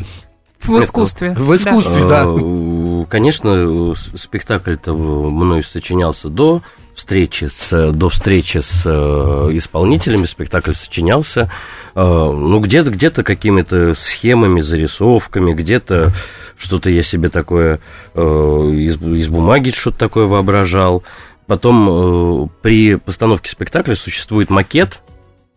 В 0.62 0.80
искусстве. 0.80 1.32
В 1.32 1.56
искусстве, 1.56 2.04
да. 2.04 2.26
да. 2.26 3.06
Конечно, 3.10 3.96
спектакль-то 3.96 4.94
мной 4.94 5.64
сочинялся 5.64 6.30
до 6.30 6.62
встречи 6.94 7.50
с, 7.52 7.92
до 7.92 8.10
встречи 8.10 8.60
с 8.60 8.86
исполнителями 8.86 10.26
спектакль 10.26 10.74
сочинялся, 10.74 11.50
ну, 11.96 12.60
где-то 12.60 12.92
где 12.92 13.10
какими-то 13.10 13.96
схемами, 13.96 14.62
зарисовками, 14.62 15.54
где-то 15.54 16.12
что-то 16.58 16.92
я 16.92 17.02
себе 17.02 17.30
такое 17.30 17.80
из, 18.14 19.02
из 19.02 19.30
бумаги 19.30 19.72
что-то 19.72 19.98
такое 19.98 20.28
воображал. 20.28 21.04
Потом 21.52 22.46
э, 22.46 22.48
при 22.62 22.96
постановке 22.96 23.52
спектакля 23.52 23.94
существует 23.96 24.50
макет 24.50 25.02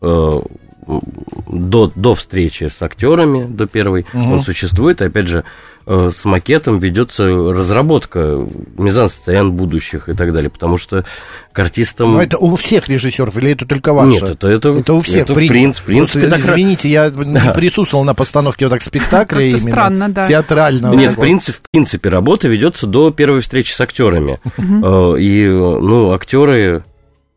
э, 0.03 0.41
до, 0.87 1.93
до 1.95 2.15
встречи 2.15 2.65
с 2.65 2.81
актерами, 2.83 3.45
до 3.45 3.67
первой. 3.67 4.07
Угу. 4.13 4.33
Он 4.33 4.43
существует, 4.43 5.03
опять 5.03 5.29
же, 5.29 5.45
Э, 5.87 6.11
с 6.15 6.25
макетом 6.25 6.79
ведется 6.79 7.27
разработка 7.27 8.47
мизансцен 8.79 9.53
будущих 9.53 10.09
и 10.09 10.15
так 10.15 10.33
далее, 10.33 10.49
потому 10.49 10.79
что 10.79 11.05
к 11.53 11.59
артистам... 11.59 12.15
Но 12.15 12.23
это 12.23 12.39
у 12.39 12.57
всех 12.57 12.89
режиссеров 12.89 13.37
или 13.37 13.51
это 13.51 13.67
только 13.67 13.93
ваше? 13.93 14.15
Нет, 14.15 14.23
это, 14.23 14.49
это, 14.49 14.71
это 14.71 14.95
у 14.95 15.03
всех. 15.03 15.25
Это 15.25 15.35
принц, 15.35 15.81
принц, 15.81 16.13
принц 16.13 16.33
Извините, 16.33 16.89
я 16.89 17.11
да. 17.11 17.25
не 17.25 17.53
присутствовал 17.53 18.05
на 18.05 18.15
постановке 18.15 18.65
вот 18.65 18.71
так 18.71 18.83
спектакля 18.83 19.43
именно. 19.43 19.59
странно, 19.59 20.09
да. 20.09 20.25
Театрального. 20.25 20.95
Нет, 20.95 21.13
в 21.13 21.21
принципе, 21.21 21.59
в 21.59 21.71
принципе, 21.71 22.09
работа 22.09 22.49
ведется 22.49 22.87
до 22.87 23.11
первой 23.11 23.41
встречи 23.41 23.73
с 23.73 23.81
актерами. 23.81 24.39
Э, 24.57 25.19
и, 25.19 25.47
ну, 25.47 26.13
актеры 26.13 26.79
э, 26.79 26.83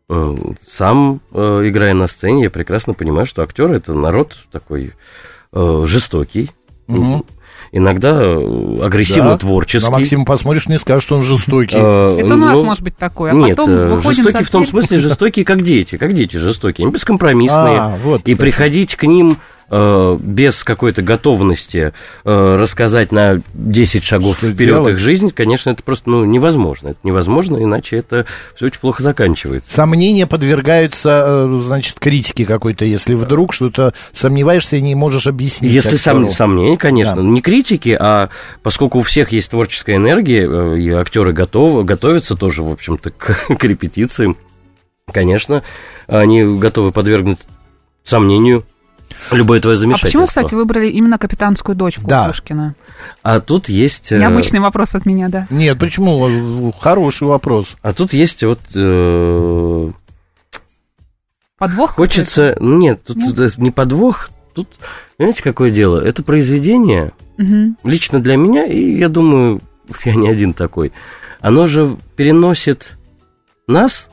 сам 0.08 1.20
играя 1.32 1.94
на 1.94 2.06
сцене, 2.06 2.44
я 2.44 2.50
прекрасно 2.50 2.94
понимаю, 2.94 3.26
что 3.26 3.42
актеры 3.42 3.76
это 3.76 3.92
народ 3.92 4.38
такой 4.50 4.92
жестокий, 5.52 6.50
угу 6.86 7.26
иногда 7.72 8.20
э, 8.22 8.78
агрессивно 8.82 9.30
да, 9.30 9.38
творческий. 9.38 9.90
На 9.90 9.98
Максима 9.98 10.24
посмотришь, 10.24 10.68
не 10.68 10.78
скажешь, 10.78 11.04
что 11.04 11.16
он 11.16 11.24
жестокий. 11.24 11.76
Э, 11.76 12.18
Это 12.18 12.34
у 12.34 12.36
нас 12.36 12.62
может 12.62 12.82
быть 12.82 12.96
такое. 12.96 13.32
А 13.32 13.34
нет, 13.34 13.58
э, 13.58 14.00
жестокий 14.02 14.44
в 14.44 14.50
том 14.50 14.66
смысле, 14.66 14.98
жестокий 15.00 15.44
как 15.44 15.62
дети, 15.62 15.96
как 15.96 16.14
дети 16.14 16.36
жестокие, 16.36 16.86
они 16.86 16.92
бескомпромиссные. 16.92 17.80
А, 17.80 17.98
вот, 18.02 18.28
и 18.28 18.34
приходить 18.34 18.96
к 18.96 19.04
ним 19.04 19.38
Э, 19.70 20.16
без 20.18 20.64
какой-то 20.64 21.02
готовности 21.02 21.92
э, 22.24 22.56
рассказать 22.56 23.12
на 23.12 23.42
10 23.52 24.02
шагов 24.02 24.38
Что 24.38 24.46
вперед 24.46 24.76
делать? 24.76 24.94
их 24.94 24.98
жизнь, 24.98 25.30
конечно, 25.30 25.68
это 25.68 25.82
просто 25.82 26.08
ну, 26.08 26.24
невозможно. 26.24 26.88
Это 26.88 26.98
невозможно, 27.02 27.62
иначе 27.62 27.98
это 27.98 28.24
все 28.54 28.66
очень 28.66 28.80
плохо 28.80 29.02
заканчивается. 29.02 29.70
Сомнения 29.70 30.26
подвергаются, 30.26 31.24
э, 31.26 31.60
значит, 31.62 32.00
критике 32.00 32.46
какой-то, 32.46 32.86
если 32.86 33.12
вдруг 33.12 33.52
что-то 33.52 33.92
сомневаешься 34.12 34.76
и 34.76 34.80
не 34.80 34.94
можешь 34.94 35.26
объяснить. 35.26 35.70
Если 35.70 35.98
сом, 35.98 36.30
сомнения, 36.30 36.78
конечно, 36.78 37.16
да. 37.16 37.22
не 37.22 37.42
критики, 37.42 37.94
а 37.98 38.30
поскольку 38.62 39.00
у 39.00 39.02
всех 39.02 39.32
есть 39.32 39.50
творческая 39.50 39.96
энергия, 39.96 40.46
и 40.76 40.88
актеры 40.92 41.34
готовы, 41.34 41.84
готовятся 41.84 42.36
тоже, 42.36 42.62
в 42.62 42.72
общем-то, 42.72 43.10
к, 43.10 43.48
к 43.58 43.64
репетициям, 43.64 44.38
конечно, 45.12 45.62
они 46.06 46.42
готовы 46.58 46.90
подвергнуть 46.90 47.40
сомнению 48.02 48.64
Любое 49.30 49.60
твое 49.60 49.76
замешательство. 49.76 50.20
А 50.20 50.24
почему, 50.24 50.26
кстати, 50.26 50.54
выбрали 50.54 50.90
именно 50.90 51.18
капитанскую 51.18 51.76
дочку 51.76 52.02
да. 52.06 52.28
Пушкина? 52.28 52.74
А 53.22 53.40
тут 53.40 53.68
есть... 53.68 54.12
Э, 54.12 54.18
Необычный 54.18 54.60
вопрос 54.60 54.94
от 54.94 55.06
меня, 55.06 55.28
да. 55.28 55.46
Нет, 55.50 55.78
почему? 55.78 56.72
Хороший 56.78 57.28
вопрос. 57.28 57.76
А 57.82 57.92
тут 57.92 58.12
есть 58.12 58.42
вот... 58.42 58.60
Э... 58.74 59.90
Подвох? 61.58 61.92
Хочется... 61.92 62.56
Нет, 62.60 63.02
тут 63.04 63.16
Нет? 63.16 63.58
не 63.58 63.70
подвох. 63.70 64.30
Тут, 64.54 64.68
понимаете, 65.16 65.42
какое 65.42 65.70
дело? 65.70 66.00
Это 66.00 66.22
произведение, 66.24 67.12
угу. 67.38 67.76
лично 67.84 68.20
для 68.20 68.36
меня, 68.36 68.64
и 68.66 68.96
я 68.96 69.08
думаю, 69.08 69.60
я 70.04 70.14
не 70.14 70.28
один 70.28 70.52
такой, 70.52 70.92
оно 71.40 71.68
же 71.68 71.96
переносит 72.16 72.98
нас, 73.68 74.08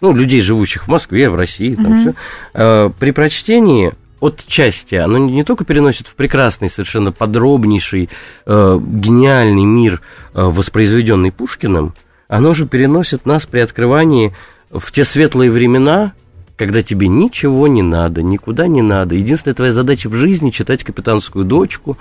ну, 0.00 0.12
людей, 0.12 0.40
живущих 0.40 0.84
в 0.84 0.88
Москве, 0.88 1.30
в 1.30 1.36
России, 1.36 1.76
там 1.76 1.86
угу. 1.86 2.00
все, 2.00 2.14
э, 2.54 2.90
при 2.98 3.12
прочтении 3.12 3.92
от 4.20 4.44
части, 4.46 4.94
оно 4.94 5.18
не 5.18 5.44
только 5.44 5.64
переносит 5.64 6.06
в 6.06 6.14
прекрасный, 6.14 6.70
совершенно 6.70 7.12
подробнейший, 7.12 8.08
э, 8.46 8.80
гениальный 8.80 9.64
мир, 9.64 10.00
э, 10.32 10.42
воспроизведенный 10.42 11.32
Пушкиным, 11.32 11.94
оно 12.28 12.54
же 12.54 12.66
переносит 12.66 13.26
нас 13.26 13.46
при 13.46 13.60
открывании 13.60 14.34
в 14.70 14.90
те 14.90 15.04
светлые 15.04 15.50
времена, 15.50 16.12
когда 16.56 16.82
тебе 16.82 17.08
ничего 17.08 17.68
не 17.68 17.82
надо, 17.82 18.22
никуда 18.22 18.66
не 18.66 18.82
надо. 18.82 19.14
Единственная 19.14 19.54
твоя 19.54 19.72
задача 19.72 20.08
в 20.08 20.14
жизни 20.14 20.50
читать 20.50 20.82
капитанскую 20.82 21.44
дочку, 21.44 21.98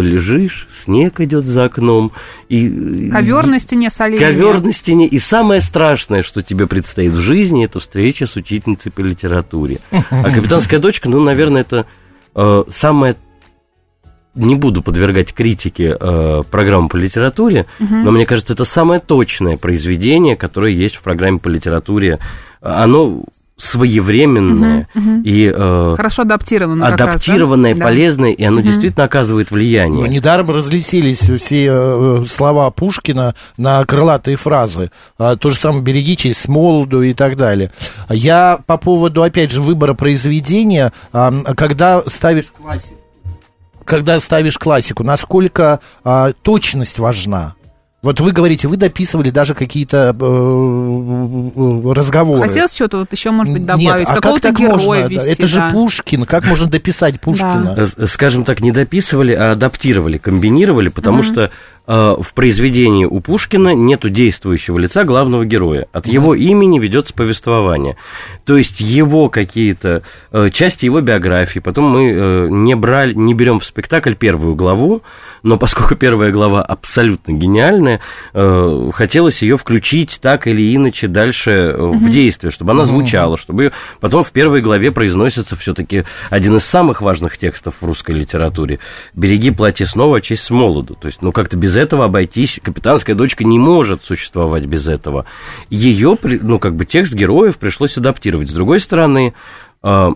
лежишь, 0.00 0.66
снег 0.70 1.20
идет 1.20 1.44
за 1.44 1.64
окном. 1.64 2.12
И, 2.48 3.10
ковер 3.10 3.46
на 3.46 3.58
стене 3.58 3.90
с 3.90 4.00
оленями. 4.00 4.20
Ковер 4.22 4.60
на 4.62 4.72
стене. 4.72 5.06
И 5.06 5.18
самое 5.18 5.60
страшное, 5.60 6.22
что 6.22 6.42
тебе 6.42 6.66
предстоит 6.66 7.12
в 7.12 7.20
жизни, 7.20 7.64
это 7.64 7.80
встреча 7.80 8.26
с 8.26 8.36
учительницей 8.36 8.90
по 8.90 9.00
литературе. 9.00 9.80
А 9.90 10.30
капитанская 10.30 10.80
дочка, 10.80 11.08
ну, 11.08 11.20
наверное, 11.20 11.62
это 11.62 11.86
э, 12.34 12.64
самое 12.70 13.16
не 14.34 14.54
буду 14.54 14.82
подвергать 14.82 15.34
критике 15.34 15.96
э, 15.98 16.42
программу 16.50 16.88
по 16.88 16.96
литературе, 16.96 17.66
угу. 17.78 17.94
но 17.94 18.10
мне 18.12 18.24
кажется, 18.24 18.54
это 18.54 18.64
самое 18.64 18.98
точное 18.98 19.58
произведение, 19.58 20.36
которое 20.36 20.72
есть 20.72 20.96
в 20.96 21.02
программе 21.02 21.38
по 21.38 21.48
литературе. 21.48 22.18
Оно 22.62 23.24
своевременное 23.62 24.88
угу, 24.92 25.08
угу. 25.08 25.22
и 25.22 25.52
э, 25.54 25.94
хорошо 25.96 26.22
адаптированное, 26.22 26.88
адаптированное, 26.88 27.70
раз, 27.70 27.78
да? 27.78 27.84
полезное, 27.84 28.32
и 28.32 28.42
оно 28.42 28.58
угу. 28.58 28.66
действительно 28.66 29.04
оказывает 29.04 29.52
влияние. 29.52 30.04
Ну, 30.04 30.06
недаром 30.10 30.50
разлетелись 30.50 31.20
все 31.20 31.68
э, 31.70 32.24
слова 32.28 32.68
Пушкина 32.72 33.36
на 33.56 33.84
крылатые 33.84 34.36
фразы. 34.36 34.90
А, 35.16 35.36
то 35.36 35.50
же 35.50 35.56
самое 35.56 35.80
«берегитесь 35.80 36.38
с 36.38 36.48
молоду» 36.48 37.02
и 37.02 37.14
так 37.14 37.36
далее. 37.36 37.70
Я 38.10 38.58
по 38.66 38.78
поводу, 38.78 39.22
опять 39.22 39.52
же, 39.52 39.62
выбора 39.62 39.94
произведения, 39.94 40.92
когда 41.12 42.02
ставишь 42.08 42.50
классику, 42.50 42.96
когда 43.84 44.18
ставишь 44.18 44.58
классику, 44.58 45.04
насколько 45.04 45.78
а, 46.02 46.32
точность 46.42 46.98
важна? 46.98 47.54
Вот 48.02 48.18
вы 48.18 48.32
говорите, 48.32 48.66
вы 48.66 48.76
дописывали 48.76 49.30
даже 49.30 49.54
какие-то 49.54 50.14
э, 50.18 50.24
э 50.24 51.92
разговоры. 51.92 52.40
Хотелось 52.48 52.74
что-то 52.74 52.98
вот 52.98 53.12
еще, 53.12 53.30
может 53.30 53.52
быть, 53.52 53.64
добавить, 53.64 54.08
Нет, 54.08 54.08
а 54.08 54.20
как 54.20 54.58
героя 54.58 55.02
можно? 55.02 55.06
ввести. 55.06 55.30
Это 55.30 55.42
да. 55.42 55.46
же 55.46 55.68
Пушкин, 55.70 56.24
как 56.24 56.44
можно 56.44 56.66
дописать 56.66 57.20
Пушкина? 57.20 57.74
Да. 57.76 57.86
Э, 57.96 58.06
скажем 58.06 58.42
так, 58.42 58.60
не 58.60 58.72
дописывали, 58.72 59.32
а 59.32 59.52
адаптировали, 59.52 60.18
комбинировали, 60.18 60.88
потому 60.88 61.18
угу. 61.18 61.24
что 61.24 61.42
Э, 61.42 61.48
в 61.86 62.34
произведении 62.34 63.04
у 63.04 63.20
Пушкина 63.20 63.74
нету 63.74 64.08
действующего 64.08 64.78
лица 64.78 65.04
главного 65.04 65.44
героя. 65.44 65.86
От 65.92 66.06
его 66.06 66.34
имени 66.34 66.78
ведется 66.78 67.12
повествование. 67.12 67.96
То 68.44 68.56
есть 68.56 68.80
его 68.80 69.28
какие-то 69.28 70.02
э, 70.30 70.50
части 70.50 70.84
его 70.84 71.00
биографии. 71.00 71.58
Потом 71.58 71.84
мы 71.86 72.10
э, 72.10 72.48
не 72.50 72.74
брали, 72.74 73.14
не 73.14 73.34
берем 73.34 73.60
в 73.60 73.64
спектакль 73.64 74.14
первую 74.14 74.54
главу, 74.54 75.02
но 75.42 75.58
поскольку 75.58 75.96
первая 75.96 76.30
глава 76.30 76.62
абсолютно 76.62 77.32
гениальная, 77.32 78.00
хотелось 78.32 79.42
ее 79.42 79.56
включить 79.56 80.20
так 80.22 80.46
или 80.46 80.74
иначе 80.74 81.08
дальше 81.08 81.74
в 81.76 82.08
действие, 82.10 82.50
чтобы 82.50 82.72
она 82.72 82.84
звучала, 82.84 83.36
чтобы 83.36 83.72
потом 84.00 84.22
в 84.22 84.32
первой 84.32 84.60
главе 84.60 84.92
произносится 84.92 85.56
все-таки 85.56 86.04
один 86.30 86.56
из 86.56 86.64
самых 86.64 87.02
важных 87.02 87.38
текстов 87.38 87.74
в 87.80 87.86
русской 87.86 88.12
литературе. 88.12 88.78
«Береги 89.14 89.50
платье 89.50 89.86
снова, 89.86 90.20
честь 90.20 90.44
с 90.44 90.50
молоду». 90.50 90.94
То 90.94 91.06
есть, 91.06 91.22
ну, 91.22 91.32
как-то 91.32 91.56
без 91.56 91.71
этого 91.76 92.06
обойтись. 92.06 92.60
Капитанская 92.62 93.14
дочка 93.14 93.44
не 93.44 93.58
может 93.58 94.02
существовать 94.02 94.66
без 94.66 94.88
этого. 94.88 95.26
Ее, 95.70 96.16
ну, 96.22 96.58
как 96.58 96.76
бы 96.76 96.84
текст 96.84 97.14
героев 97.14 97.58
пришлось 97.58 97.96
адаптировать. 97.96 98.50
С 98.50 98.54
другой 98.54 98.80
стороны, 98.80 99.34
э, 99.82 100.10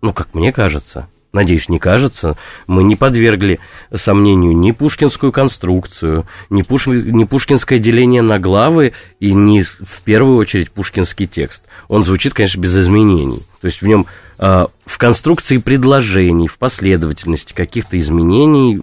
ну, 0.00 0.12
как 0.12 0.34
мне 0.34 0.52
кажется, 0.52 1.08
надеюсь, 1.38 1.68
не 1.68 1.78
кажется, 1.78 2.36
мы 2.66 2.82
не 2.84 2.96
подвергли 2.96 3.60
сомнению 3.94 4.56
ни 4.56 4.72
пушкинскую 4.72 5.32
конструкцию, 5.32 6.26
ни, 6.50 6.62
пуш... 6.62 6.86
ни 6.86 7.24
пушкинское 7.24 7.78
деление 7.78 8.22
на 8.22 8.38
главы 8.38 8.92
и 9.20 9.32
не 9.32 9.62
в 9.62 10.02
первую 10.04 10.36
очередь 10.36 10.70
пушкинский 10.70 11.26
текст. 11.26 11.64
Он 11.88 12.02
звучит, 12.02 12.34
конечно, 12.34 12.60
без 12.60 12.76
изменений. 12.76 13.40
То 13.60 13.66
есть 13.66 13.82
в 13.82 13.86
нем 13.86 14.06
а, 14.38 14.68
в 14.84 14.98
конструкции 14.98 15.58
предложений, 15.58 16.48
в 16.48 16.58
последовательности 16.58 17.52
каких-то 17.54 17.98
изменений 17.98 18.80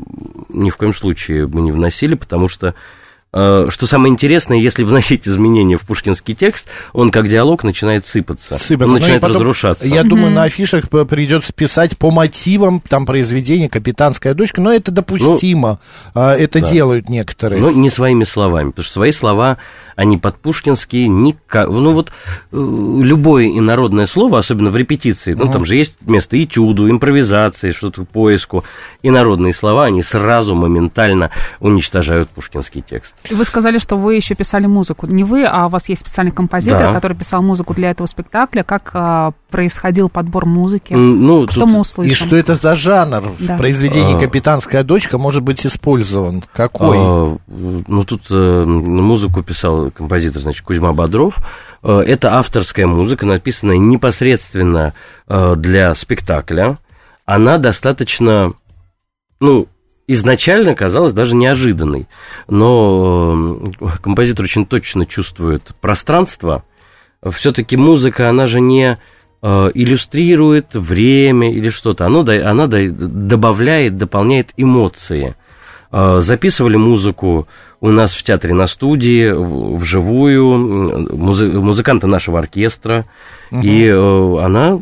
ни 0.50 0.70
в 0.70 0.78
коем 0.78 0.94
случае 0.94 1.48
мы 1.48 1.62
не 1.62 1.72
вносили, 1.72 2.16
потому 2.16 2.48
что 2.48 2.74
Э, 2.74 2.74
что 3.36 3.86
самое 3.86 4.14
интересное, 4.14 4.58
если 4.58 4.84
вносить 4.84 5.28
изменения 5.28 5.78
в 5.78 5.82
пушкинский 5.82 6.36
текст, 6.36 6.68
он 6.94 7.12
как 7.12 7.28
диалог 7.28 7.64
начинает 7.66 8.06
сыпаться, 8.06 8.58
сыпаться. 8.58 8.86
он 8.86 8.92
ну 8.92 9.00
начинает 9.00 9.22
потом, 9.22 9.36
разрушаться. 9.36 9.86
Я 9.86 10.04
думаю, 10.04 10.32
на 10.32 10.44
афишах 10.44 10.90
придется 10.90 11.52
писать 11.52 11.98
по 11.98 12.12
мотивам 12.12 12.82
там 12.88 13.06
произведения 13.06 13.70
«Капитанская 13.70 14.34
дочка», 14.34 14.62
но 14.62 14.72
это 14.72 14.92
допустимо, 14.92 15.80
ну, 16.14 16.22
это 16.22 16.62
да. 16.62 16.66
делают 16.66 17.10
некоторые. 17.10 17.62
Но 17.62 17.72
не 17.72 17.90
своими 17.90 18.24
словами, 18.24 18.70
потому 18.70 18.86
что 18.86 18.94
свои 18.94 19.12
слова 19.12 19.58
они 19.96 20.18
под 20.18 20.38
пушкинские 20.38 21.08
никак... 21.08 21.70
Ну 21.70 21.94
вот 21.94 22.10
э, 22.10 22.12
любое 22.52 23.48
инородное 23.48 24.08
слово, 24.08 24.40
особенно 24.40 24.70
в 24.70 24.78
репетиции, 24.78 25.34
ну 25.34 25.52
там 25.52 25.66
же 25.66 25.76
есть 25.76 25.96
место 26.02 26.42
этюду, 26.42 26.90
импровизации, 26.90 27.72
что-то 27.72 28.04
поиску, 28.04 28.64
инородные 29.04 29.54
слова, 29.54 29.86
они 29.86 30.04
сразу 30.04 30.54
моментально 30.56 31.32
уничтожают 31.60 32.30
пушкинский 32.30 32.82
текст. 32.82 33.16
Вы 33.32 33.46
сказали, 33.46 33.78
что 33.80 33.98
вы 33.98 34.16
еще 34.16 34.36
писали 34.36 34.66
музыку. 34.66 35.08
Не 35.08 35.24
вы, 35.24 35.46
а 35.46 35.68
у 35.68 35.70
вас 35.70 35.90
есть 35.90 36.02
специальный 36.02 36.32
композитор, 36.32 36.80
да. 36.80 36.94
который 36.94 37.16
писал 37.16 37.42
музыку 37.42 37.74
для 37.74 37.92
этого 37.92 38.08
спектакля. 38.08 38.64
Как 38.64 38.92
а, 38.94 39.32
происходил 39.50 40.10
подбор 40.10 40.46
музыки? 40.46 40.94
Ну, 40.94 41.48
что 41.50 41.62
тут... 41.62 41.70
мы 41.70 41.80
услышим? 41.80 42.12
И 42.12 42.16
что 42.16 42.36
это 42.36 42.56
за 42.56 42.76
жанр 42.76 43.24
да. 43.40 43.56
в 43.56 43.58
произведении 43.58 44.16
а. 44.16 44.20
«Капитанская 44.20 44.84
дочка» 44.84 45.18
может 45.18 45.44
быть 45.44 45.66
использован? 45.66 46.44
Какой? 46.54 46.98
А, 47.00 47.38
ну, 47.48 48.04
тут 48.04 48.24
э, 48.30 48.64
музыку 48.66 49.44
писал 49.44 49.92
композитор, 49.92 50.42
значит, 50.42 50.66
Кузьма 50.66 50.94
Бодров. 50.94 51.38
Э, 51.84 52.00
это 52.06 52.36
авторская 52.36 52.88
музыка, 52.88 53.26
написанная 53.26 53.78
непосредственно 53.78 54.94
э, 55.28 55.56
для 55.56 55.94
спектакля. 55.96 56.78
Она 57.26 57.58
достаточно, 57.58 58.54
ну, 59.40 59.68
изначально 60.08 60.76
казалась 60.76 61.14
даже 61.14 61.36
неожиданной, 61.36 62.08
но 62.48 63.58
э, 63.80 63.86
композитор 64.02 64.44
очень 64.44 64.66
точно 64.66 65.06
чувствует 65.06 65.74
пространство. 65.82 66.64
Все-таки 67.32 67.76
музыка, 67.76 68.30
она 68.30 68.46
же 68.46 68.62
не 68.62 68.98
э, 69.42 69.72
иллюстрирует 69.74 70.76
время 70.76 71.52
или 71.52 71.70
что-то, 71.70 72.06
она, 72.06 72.20
она 72.20 72.68
добавляет, 72.68 73.98
дополняет 73.98 74.50
эмоции. 74.58 75.36
Э, 75.92 76.20
записывали 76.22 76.76
музыку 76.76 77.48
у 77.82 77.90
нас 77.90 78.14
в 78.14 78.24
театре 78.24 78.54
на 78.54 78.68
студии, 78.68 79.32
вживую, 79.32 81.10
музыканты 81.16 82.08
нашего 82.08 82.40
оркестра, 82.40 83.06
угу. 83.52 83.62
и 83.62 83.88
она 83.90 84.80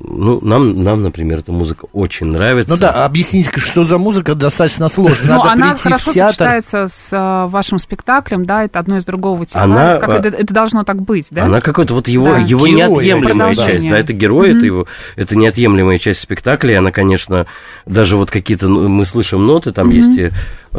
ну, 0.00 0.40
нам, 0.42 0.82
нам, 0.82 1.02
например, 1.02 1.38
эта 1.38 1.52
музыка 1.52 1.86
очень 1.92 2.26
нравится. 2.26 2.72
Ну 2.72 2.78
да, 2.78 3.04
объясните, 3.04 3.50
что 3.60 3.86
за 3.86 3.98
музыка 3.98 4.34
достаточно 4.34 4.88
сложно. 4.88 5.36
Ну, 5.36 5.38
Надо 5.38 5.52
она 5.52 5.76
хорошо 5.76 6.12
сочетается 6.12 6.88
с 6.88 7.08
а, 7.12 7.46
вашим 7.46 7.78
спектаклем, 7.78 8.44
да, 8.44 8.64
это 8.64 8.80
одно 8.80 8.96
из 8.96 9.04
другого 9.04 9.38
вытекает. 9.38 9.64
Она, 9.64 9.96
как 9.98 10.10
это, 10.10 10.36
это 10.36 10.52
должно 10.52 10.82
так 10.82 11.00
быть, 11.02 11.28
да? 11.30 11.44
Она 11.44 11.60
какой-то 11.60 11.94
вот 11.94 12.08
его, 12.08 12.26
да. 12.26 12.38
его 12.38 12.66
герой, 12.66 12.72
неотъемлемая 12.72 13.54
часть, 13.54 13.88
да, 13.88 13.98
это 13.98 14.12
герой, 14.12 14.50
mm-hmm. 14.50 14.56
это 14.56 14.66
его, 14.66 14.86
это 15.14 15.36
неотъемлемая 15.36 15.98
часть 15.98 16.20
спектакля, 16.20 16.74
и 16.74 16.76
она, 16.76 16.90
конечно, 16.90 17.46
даже 17.86 18.16
вот 18.16 18.30
какие-то, 18.30 18.66
ну, 18.66 18.88
мы 18.88 19.04
слышим 19.04 19.46
ноты, 19.46 19.70
там 19.70 19.90
mm-hmm. 19.90 19.92
есть 19.92 20.18
и 20.18 20.30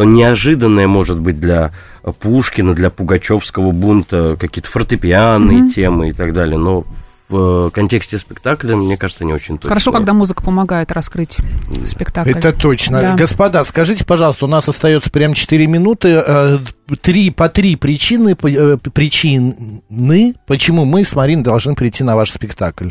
неожиданное, 0.06 0.88
может 0.88 1.19
быть, 1.19 1.39
для 1.39 1.71
Пушкина, 2.19 2.73
для 2.73 2.89
Пугачевского 2.89 3.71
бунта, 3.71 4.36
какие-то 4.38 4.69
фортепианные 4.69 5.60
mm-hmm. 5.60 5.69
темы 5.69 6.10
и 6.10 6.12
так 6.12 6.34
далее, 6.34 6.58
но 6.58 6.86
в 7.32 7.72
контексте 7.72 8.17
спектакля, 8.17 8.76
мне 8.76 8.98
кажется, 8.98 9.26
не 9.26 9.34
очень 9.34 9.58
точно. 9.58 9.70
Хорошо, 9.70 9.91
когда 9.91 10.13
музыка 10.13 10.44
помогает 10.44 10.91
раскрыть 10.91 11.38
спектакль. 11.86 12.32
Это 12.32 12.52
точно. 12.52 13.02
Да. 13.02 13.15
Господа, 13.15 13.63
скажите, 13.63 14.06
пожалуйста, 14.06 14.46
у 14.46 14.48
нас 14.48 14.67
остается 14.67 15.10
прям 15.10 15.34
4 15.34 15.67
минуты. 15.67 16.24
Э, 16.26 16.60
три, 17.02 17.32
по 17.32 17.50
три 17.50 17.76
причины, 17.76 18.38
э, 18.44 18.78
причины, 18.78 20.36
почему 20.46 20.86
мы 20.86 21.06
с 21.06 21.15
Мариной 21.15 21.44
должны 21.44 21.74
прийти 21.74 22.04
на 22.04 22.15
ваш 22.15 22.32
спектакль. 22.32 22.89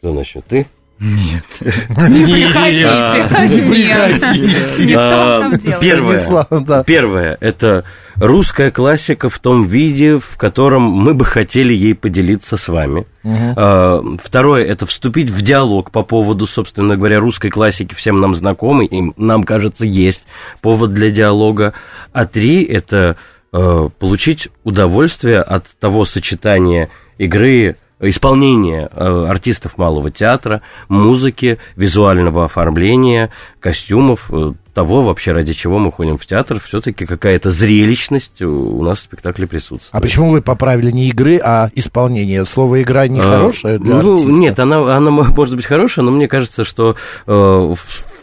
Что 0.00 0.12
насчет 0.12 0.44
ты? 0.46 0.66
Нет. 1.00 1.44
Не 1.60 2.24
приходите. 2.24 3.54
Не 3.54 3.62
приходите. 3.70 5.78
Первое. 5.80 6.46
Первое. 6.84 7.36
Это 7.40 7.84
русская 8.16 8.70
классика 8.70 9.30
в 9.30 9.38
том 9.38 9.64
виде, 9.64 10.18
в 10.18 10.36
котором 10.36 10.82
мы 10.82 11.14
бы 11.14 11.24
хотели 11.24 11.72
ей 11.72 11.94
поделиться 11.94 12.56
с 12.56 12.68
вами. 12.68 13.06
Угу. 13.22 14.18
Второе– 14.24 14.64
это 14.66 14.86
вступить 14.86 15.30
в 15.30 15.40
диалог 15.42 15.92
по 15.92 16.02
поводу, 16.02 16.46
собственно 16.46 16.96
говоря, 16.96 17.20
русской 17.20 17.50
классики, 17.50 17.94
всем 17.94 18.20
нам 18.20 18.34
знакомой, 18.34 18.86
и 18.86 19.12
нам 19.16 19.44
кажется, 19.44 19.84
есть 19.84 20.24
повод 20.60 20.92
для 20.92 21.10
диалога. 21.10 21.74
А 22.12 22.24
три– 22.24 22.64
это 22.68 23.16
э, 23.52 23.88
получить 23.98 24.48
удовольствие 24.64 25.40
от 25.40 25.64
того 25.78 26.04
сочетания 26.04 26.88
игры 27.18 27.76
исполнения 28.00 28.88
э, 28.92 29.26
артистов 29.28 29.78
малого 29.78 30.10
театра, 30.10 30.62
музыки, 30.88 31.58
визуального 31.76 32.44
оформления, 32.44 33.30
костюмов, 33.60 34.30
э, 34.30 34.52
того 34.74 35.02
вообще, 35.02 35.32
ради 35.32 35.54
чего 35.54 35.80
мы 35.80 35.90
ходим 35.90 36.18
в 36.18 36.24
театр, 36.24 36.60
все-таки 36.64 37.04
какая-то 37.04 37.50
зрелищность 37.50 38.40
у 38.42 38.80
нас 38.84 38.98
в 38.98 39.02
спектакле 39.02 39.48
присутствует. 39.48 39.90
А 39.90 40.00
почему 40.00 40.30
вы 40.30 40.40
поправили 40.40 40.92
не 40.92 41.08
игры, 41.08 41.40
а 41.42 41.68
исполнение? 41.74 42.44
Слово 42.44 42.82
игра 42.82 43.08
не 43.08 43.18
а, 43.18 43.38
хорошее 43.38 43.78
для 43.78 43.96
ну, 43.96 44.14
артиста? 44.14 44.30
Нет, 44.30 44.60
она, 44.60 44.96
она 44.96 45.10
может 45.10 45.56
быть 45.56 45.66
хорошая, 45.66 46.04
но 46.04 46.12
мне 46.12 46.28
кажется, 46.28 46.62
что 46.62 46.94
э, 47.26 47.32
в 47.32 47.76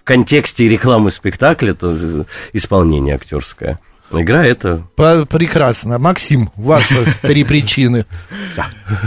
контексте 0.06 0.70
рекламы 0.70 1.12
спектакля 1.12 1.72
это 1.72 2.26
исполнение 2.54 3.16
актерское. 3.16 3.80
Игра 4.12 4.46
это... 4.46 4.84
Прекрасно. 4.96 5.98
Максим, 5.98 6.52
ваши 6.56 6.96
три 7.22 7.44
причины. 7.44 8.06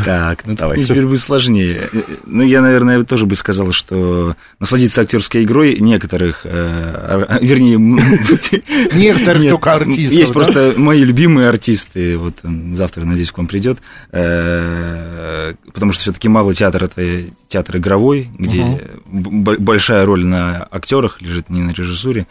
Так, 0.05 0.45
ну 0.45 0.55
давай. 0.55 0.83
Теперь 0.83 1.07
будет 1.07 1.21
сложнее. 1.21 1.89
Ну, 2.27 2.43
я, 2.43 2.61
наверное, 2.61 3.05
тоже 3.05 3.25
бы 3.27 3.37
сказал, 3.37 3.73
что 3.73 4.37
насладиться 4.59 5.03
актерской 5.03 5.45
игрой 5.45 5.79
некоторых, 5.79 6.41
э, 6.45 7.39
вернее... 7.41 7.79
Некоторых 8.93 9.51
только 9.51 9.75
артистов, 9.75 10.19
Есть 10.19 10.33
просто 10.33 10.75
мои 10.77 11.05
любимые 11.05 11.49
артисты, 11.49 12.19
вот 12.19 12.37
завтра, 12.73 13.05
надеюсь, 13.05 13.31
к 13.31 13.39
вам 13.39 13.47
придет, 13.47 13.79
э, 14.11 15.55
потому 15.73 15.93
что 15.93 16.03
все-таки 16.03 16.29
мало 16.29 16.53
театра, 16.53 16.87
это 16.87 17.25
театр 17.47 17.77
игровой, 17.77 18.29
где 18.37 18.83
большая 19.07 20.05
роль 20.05 20.25
на 20.25 20.67
актерах 20.71 21.23
лежит, 21.23 21.51
не 21.51 21.63
на 21.63 21.71
режиссуре, 21.71 22.27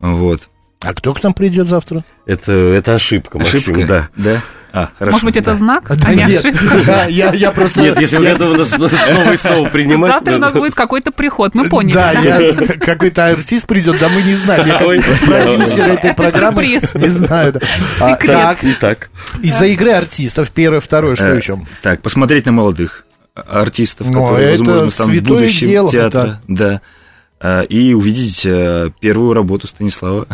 вот. 0.00 0.48
А 0.84 0.94
кто 0.94 1.14
к 1.14 1.22
нам 1.22 1.32
придет 1.32 1.66
завтра? 1.66 2.04
Это, 2.26 2.52
это 2.52 2.94
ошибка, 2.94 3.38
Максим, 3.38 3.58
ошибка? 3.58 3.86
да. 3.86 4.08
Да? 4.16 4.40
А, 4.76 4.88
хорошо. 4.98 5.12
Может 5.12 5.24
быть, 5.24 5.36
это 5.36 5.52
да. 5.52 5.54
знак, 5.54 5.84
а 5.88 6.10
не 6.10 6.24
нет, 6.24 6.44
ошибка? 6.44 6.64
Да, 6.86 7.04
я, 7.06 7.32
я 7.32 7.52
просто... 7.52 7.80
Нет, 7.80 8.00
если 8.00 8.16
вы 8.16 8.24
готовы 8.24 8.58
нас 8.58 8.70
снова 8.70 9.32
и 9.32 9.36
снова 9.36 9.68
принимать... 9.68 10.12
Завтра 10.14 10.34
у 10.34 10.38
нас 10.38 10.52
будет 10.52 10.74
какой-то 10.74 11.12
приход, 11.12 11.54
мы 11.54 11.68
поняли. 11.68 11.92
Да, 11.94 12.76
какой-то 12.80 13.26
артист 13.26 13.68
придет, 13.68 13.98
да 14.00 14.08
мы 14.08 14.22
не 14.22 14.34
знаем. 14.34 14.66
Я 14.66 14.78
продюсер 14.78 15.86
этой 15.86 16.12
программы 16.12 16.66
не 16.66 17.08
знаю. 17.08 17.54
А, 18.00 18.16
так, 18.16 18.58
так. 18.80 19.10
Из-за 19.40 19.66
игры 19.66 19.92
артистов, 19.92 20.50
первое, 20.50 20.80
второе, 20.80 21.14
что 21.14 21.32
э, 21.32 21.36
еще? 21.36 21.60
Так, 21.82 22.02
посмотреть 22.02 22.46
на 22.46 22.52
молодых 22.52 23.04
артистов, 23.34 24.08
которые, 24.08 24.50
возможно, 24.50 24.90
станут 24.90 25.22
будущим 25.22 25.88
театра. 25.88 26.40
Да. 26.48 26.80
А, 27.40 27.62
и 27.62 27.92
увидеть 27.92 28.46
э, 28.46 28.90
первую 29.00 29.34
работу 29.34 29.66
Станислава. 29.66 30.26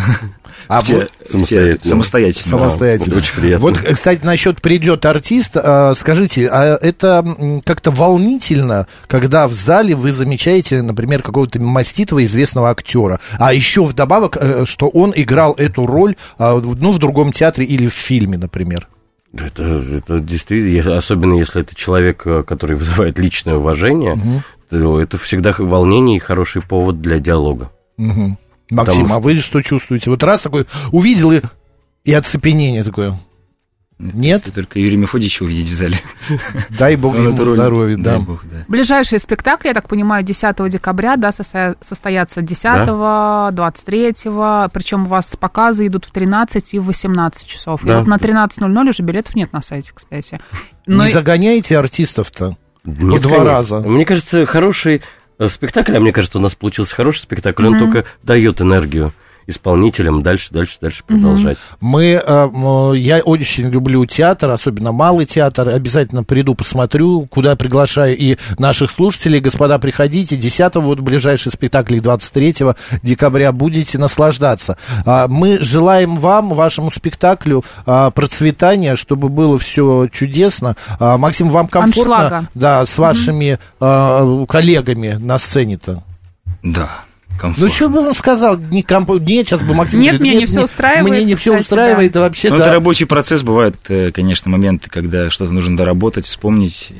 А 0.68 0.82
те, 0.82 0.94
вот 0.94 1.10
самостоятельно. 1.28 1.90
самостоятельно. 1.90 2.58
Самостоятельно. 2.58 3.16
Очень 3.16 3.40
приятно. 3.40 3.66
Вот, 3.66 3.78
кстати, 3.78 4.24
насчет 4.24 4.60
придет 4.60 5.04
артист, 5.06 5.52
а, 5.54 5.94
скажите, 5.96 6.48
а 6.48 6.76
это 6.80 7.62
как-то 7.64 7.90
волнительно, 7.90 8.86
когда 9.08 9.48
в 9.48 9.52
зале 9.52 9.94
вы 9.94 10.12
замечаете, 10.12 10.82
например, 10.82 11.22
какого-то 11.22 11.60
маститого 11.60 12.24
известного 12.24 12.70
актера, 12.70 13.18
а 13.38 13.52
еще 13.52 13.84
вдобавок, 13.84 14.36
э, 14.38 14.64
что 14.66 14.88
он 14.88 15.12
играл 15.16 15.54
эту 15.54 15.86
роль, 15.86 16.14
ну, 16.38 16.92
в 16.92 16.98
другом 16.98 17.32
театре 17.32 17.66
или 17.66 17.88
в 17.88 17.94
фильме, 17.94 18.38
например? 18.38 18.86
Это, 19.32 19.62
это 19.64 20.20
действительно, 20.20 20.96
особенно 20.96 21.34
если 21.34 21.62
это 21.62 21.74
человек, 21.74 22.26
э, 22.26 22.42
который 22.42 22.76
вызывает 22.76 23.18
личное 23.18 23.54
уважение, 23.54 24.12
угу 24.12 24.42
это 24.70 25.18
всегда 25.18 25.54
волнение 25.56 26.16
и 26.16 26.20
хороший 26.20 26.62
повод 26.62 27.00
для 27.00 27.18
диалога. 27.18 27.70
Угу. 27.98 28.38
Максим, 28.70 29.02
Потому... 29.02 29.14
а 29.14 29.20
вы 29.20 29.36
что 29.36 29.62
чувствуете? 29.62 30.10
Вот 30.10 30.22
раз 30.22 30.42
такой 30.42 30.66
увидел 30.92 31.32
и, 31.32 31.40
и 32.04 32.12
оцепенение 32.12 32.84
такое. 32.84 33.18
Нет? 34.00 34.40
Если 34.40 34.50
только 34.52 34.78
Юрия 34.78 34.96
Мефодича 34.96 35.42
увидеть 35.42 35.68
в 35.68 35.74
зале. 35.74 35.98
Дай 36.70 36.96
бог 36.96 37.14
ему 37.18 37.32
здоровья, 37.32 37.96
да. 37.98 38.18
Бог, 38.18 38.44
да. 38.44 38.64
Ближайшие 38.66 39.18
спектакли, 39.18 39.68
я 39.68 39.74
так 39.74 39.88
понимаю, 39.88 40.24
10 40.24 40.70
декабря, 40.70 41.16
да, 41.16 41.32
состоятся 41.32 42.40
10, 42.40 42.62
да? 42.62 43.50
23, 43.52 44.14
причем 44.72 45.04
у 45.04 45.08
вас 45.08 45.36
показы 45.36 45.86
идут 45.86 46.06
в 46.06 46.12
13 46.12 46.74
и 46.74 46.78
в 46.78 46.86
18 46.86 47.46
часов. 47.46 47.82
Да. 47.84 47.94
И 47.94 47.96
вот 47.98 48.06
на 48.06 48.16
13.00 48.16 48.88
уже 48.88 49.02
билетов 49.02 49.34
нет 49.34 49.52
на 49.52 49.60
сайте, 49.60 49.92
кстати. 49.94 50.40
Но... 50.86 51.04
Не 51.04 51.12
загоняете 51.12 51.78
артистов-то? 51.78 52.56
Ну, 52.84 53.18
два 53.18 53.44
раза. 53.44 53.80
Мне 53.80 54.04
кажется, 54.04 54.46
хороший 54.46 55.02
э, 55.38 55.48
спектакль, 55.48 55.96
а 55.96 56.00
мне 56.00 56.12
кажется, 56.12 56.38
у 56.38 56.40
нас 56.40 56.54
получился 56.54 56.94
хороший 56.94 57.20
спектакль, 57.20 57.64
mm-hmm. 57.64 57.68
он 57.68 57.78
только 57.78 58.04
дает 58.22 58.60
энергию 58.60 59.12
исполнителям 59.46 60.22
дальше, 60.22 60.48
дальше, 60.50 60.78
дальше 60.80 61.02
продолжать. 61.06 61.58
Мы, 61.80 62.20
э, 62.24 62.92
я 62.96 63.18
очень 63.18 63.68
люблю 63.68 64.04
театр, 64.06 64.50
особенно 64.50 64.92
малый 64.92 65.26
театр. 65.26 65.68
Обязательно 65.68 66.24
приду, 66.24 66.54
посмотрю, 66.54 67.26
куда 67.26 67.56
приглашаю 67.56 68.16
и 68.16 68.36
наших 68.58 68.90
слушателей. 68.90 69.40
Господа, 69.40 69.78
приходите. 69.78 70.36
10 70.36 70.76
вот 70.76 71.00
ближайший 71.00 71.52
спектакль 71.52 71.98
23 72.00 72.74
декабря 73.02 73.52
будете 73.52 73.98
наслаждаться. 73.98 74.76
А, 75.04 75.28
мы 75.28 75.58
желаем 75.60 76.16
вам, 76.16 76.50
вашему 76.50 76.90
спектаклю 76.90 77.64
а, 77.86 78.10
процветания, 78.10 78.96
чтобы 78.96 79.28
было 79.28 79.58
все 79.58 80.08
чудесно. 80.08 80.76
А, 80.98 81.18
Максим, 81.18 81.50
вам 81.50 81.68
комфортно? 81.68 82.16
Аншлага. 82.16 82.46
Да, 82.54 82.86
с 82.86 82.98
вашими 82.98 83.58
угу. 83.78 84.46
коллегами 84.46 85.16
на 85.18 85.38
сцене-то? 85.38 86.02
Да 86.62 87.04
комфорт. 87.40 87.58
Ну, 87.58 87.74
что 87.74 87.88
бы 87.88 88.00
он 88.00 88.14
сказал? 88.14 88.56
Не 88.56 88.82
комп... 88.82 89.10
Нет, 89.20 89.48
сейчас 89.48 89.62
бы 89.62 89.74
Максим 89.74 90.00
Нет, 90.00 90.16
говорит, 90.16 90.20
мне 90.20 90.30
нет, 90.32 90.40
не 90.40 90.46
все 90.46 90.64
устраивает. 90.64 91.08
Мне 91.08 91.24
не 91.24 91.34
все 91.34 91.50
кстати, 91.50 91.60
устраивает, 91.62 92.12
да. 92.12 92.20
вообще, 92.20 92.50
ну, 92.50 92.58
да. 92.58 92.64
это 92.64 92.72
рабочий 92.74 93.06
процесс, 93.06 93.42
бывают, 93.42 93.76
э, 93.88 94.12
конечно, 94.12 94.50
моменты, 94.50 94.90
когда 94.90 95.30
что-то 95.30 95.52
нужно 95.52 95.76
доработать, 95.76 96.26
вспомнить, 96.26 96.92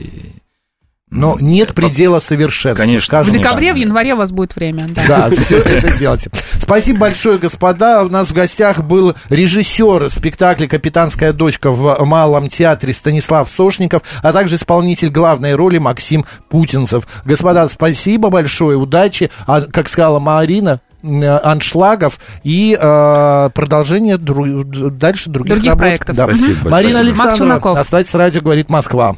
но 1.10 1.36
нет 1.40 1.74
предела 1.74 2.20
совершенства. 2.20 2.82
Конечно. 2.82 3.22
В 3.22 3.30
декабре, 3.30 3.72
в 3.72 3.76
январе 3.76 4.14
у 4.14 4.16
вас 4.16 4.30
будет 4.30 4.54
время. 4.54 4.88
Да, 4.88 5.28
да 5.28 5.30
все 5.30 5.58
это 5.58 5.90
сделайте. 5.92 6.30
Спасибо 6.58 7.00
большое, 7.00 7.38
господа. 7.38 8.04
У 8.04 8.08
нас 8.08 8.28
в 8.28 8.32
гостях 8.32 8.82
был 8.84 9.14
режиссер 9.28 10.10
спектакля 10.10 10.68
«Капитанская 10.68 11.32
дочка» 11.32 11.70
в 11.70 12.04
Малом 12.04 12.48
театре 12.48 12.94
Станислав 12.94 13.50
Сошников, 13.50 14.02
а 14.22 14.32
также 14.32 14.56
исполнитель 14.56 15.10
главной 15.10 15.54
роли 15.54 15.78
Максим 15.78 16.24
Путинцев. 16.48 17.06
Господа, 17.24 17.66
спасибо 17.68 18.30
большое, 18.30 18.76
удачи. 18.76 19.30
А, 19.46 19.62
как 19.62 19.88
сказала 19.88 20.20
Марина, 20.20 20.80
аншлагов 21.02 22.20
и 22.42 22.78
э, 22.78 23.50
продолжение 23.54 24.18
дру, 24.18 24.64
дальше 24.64 25.30
других, 25.30 25.54
других 25.54 25.70
работ. 25.70 25.80
проектов. 25.80 26.16
Да. 26.16 26.28
Марина 26.64 27.00
Александровна, 27.00 27.56
оставайтесь 27.56 28.14
радио, 28.14 28.42
говорит 28.42 28.70
Москва. 28.70 29.16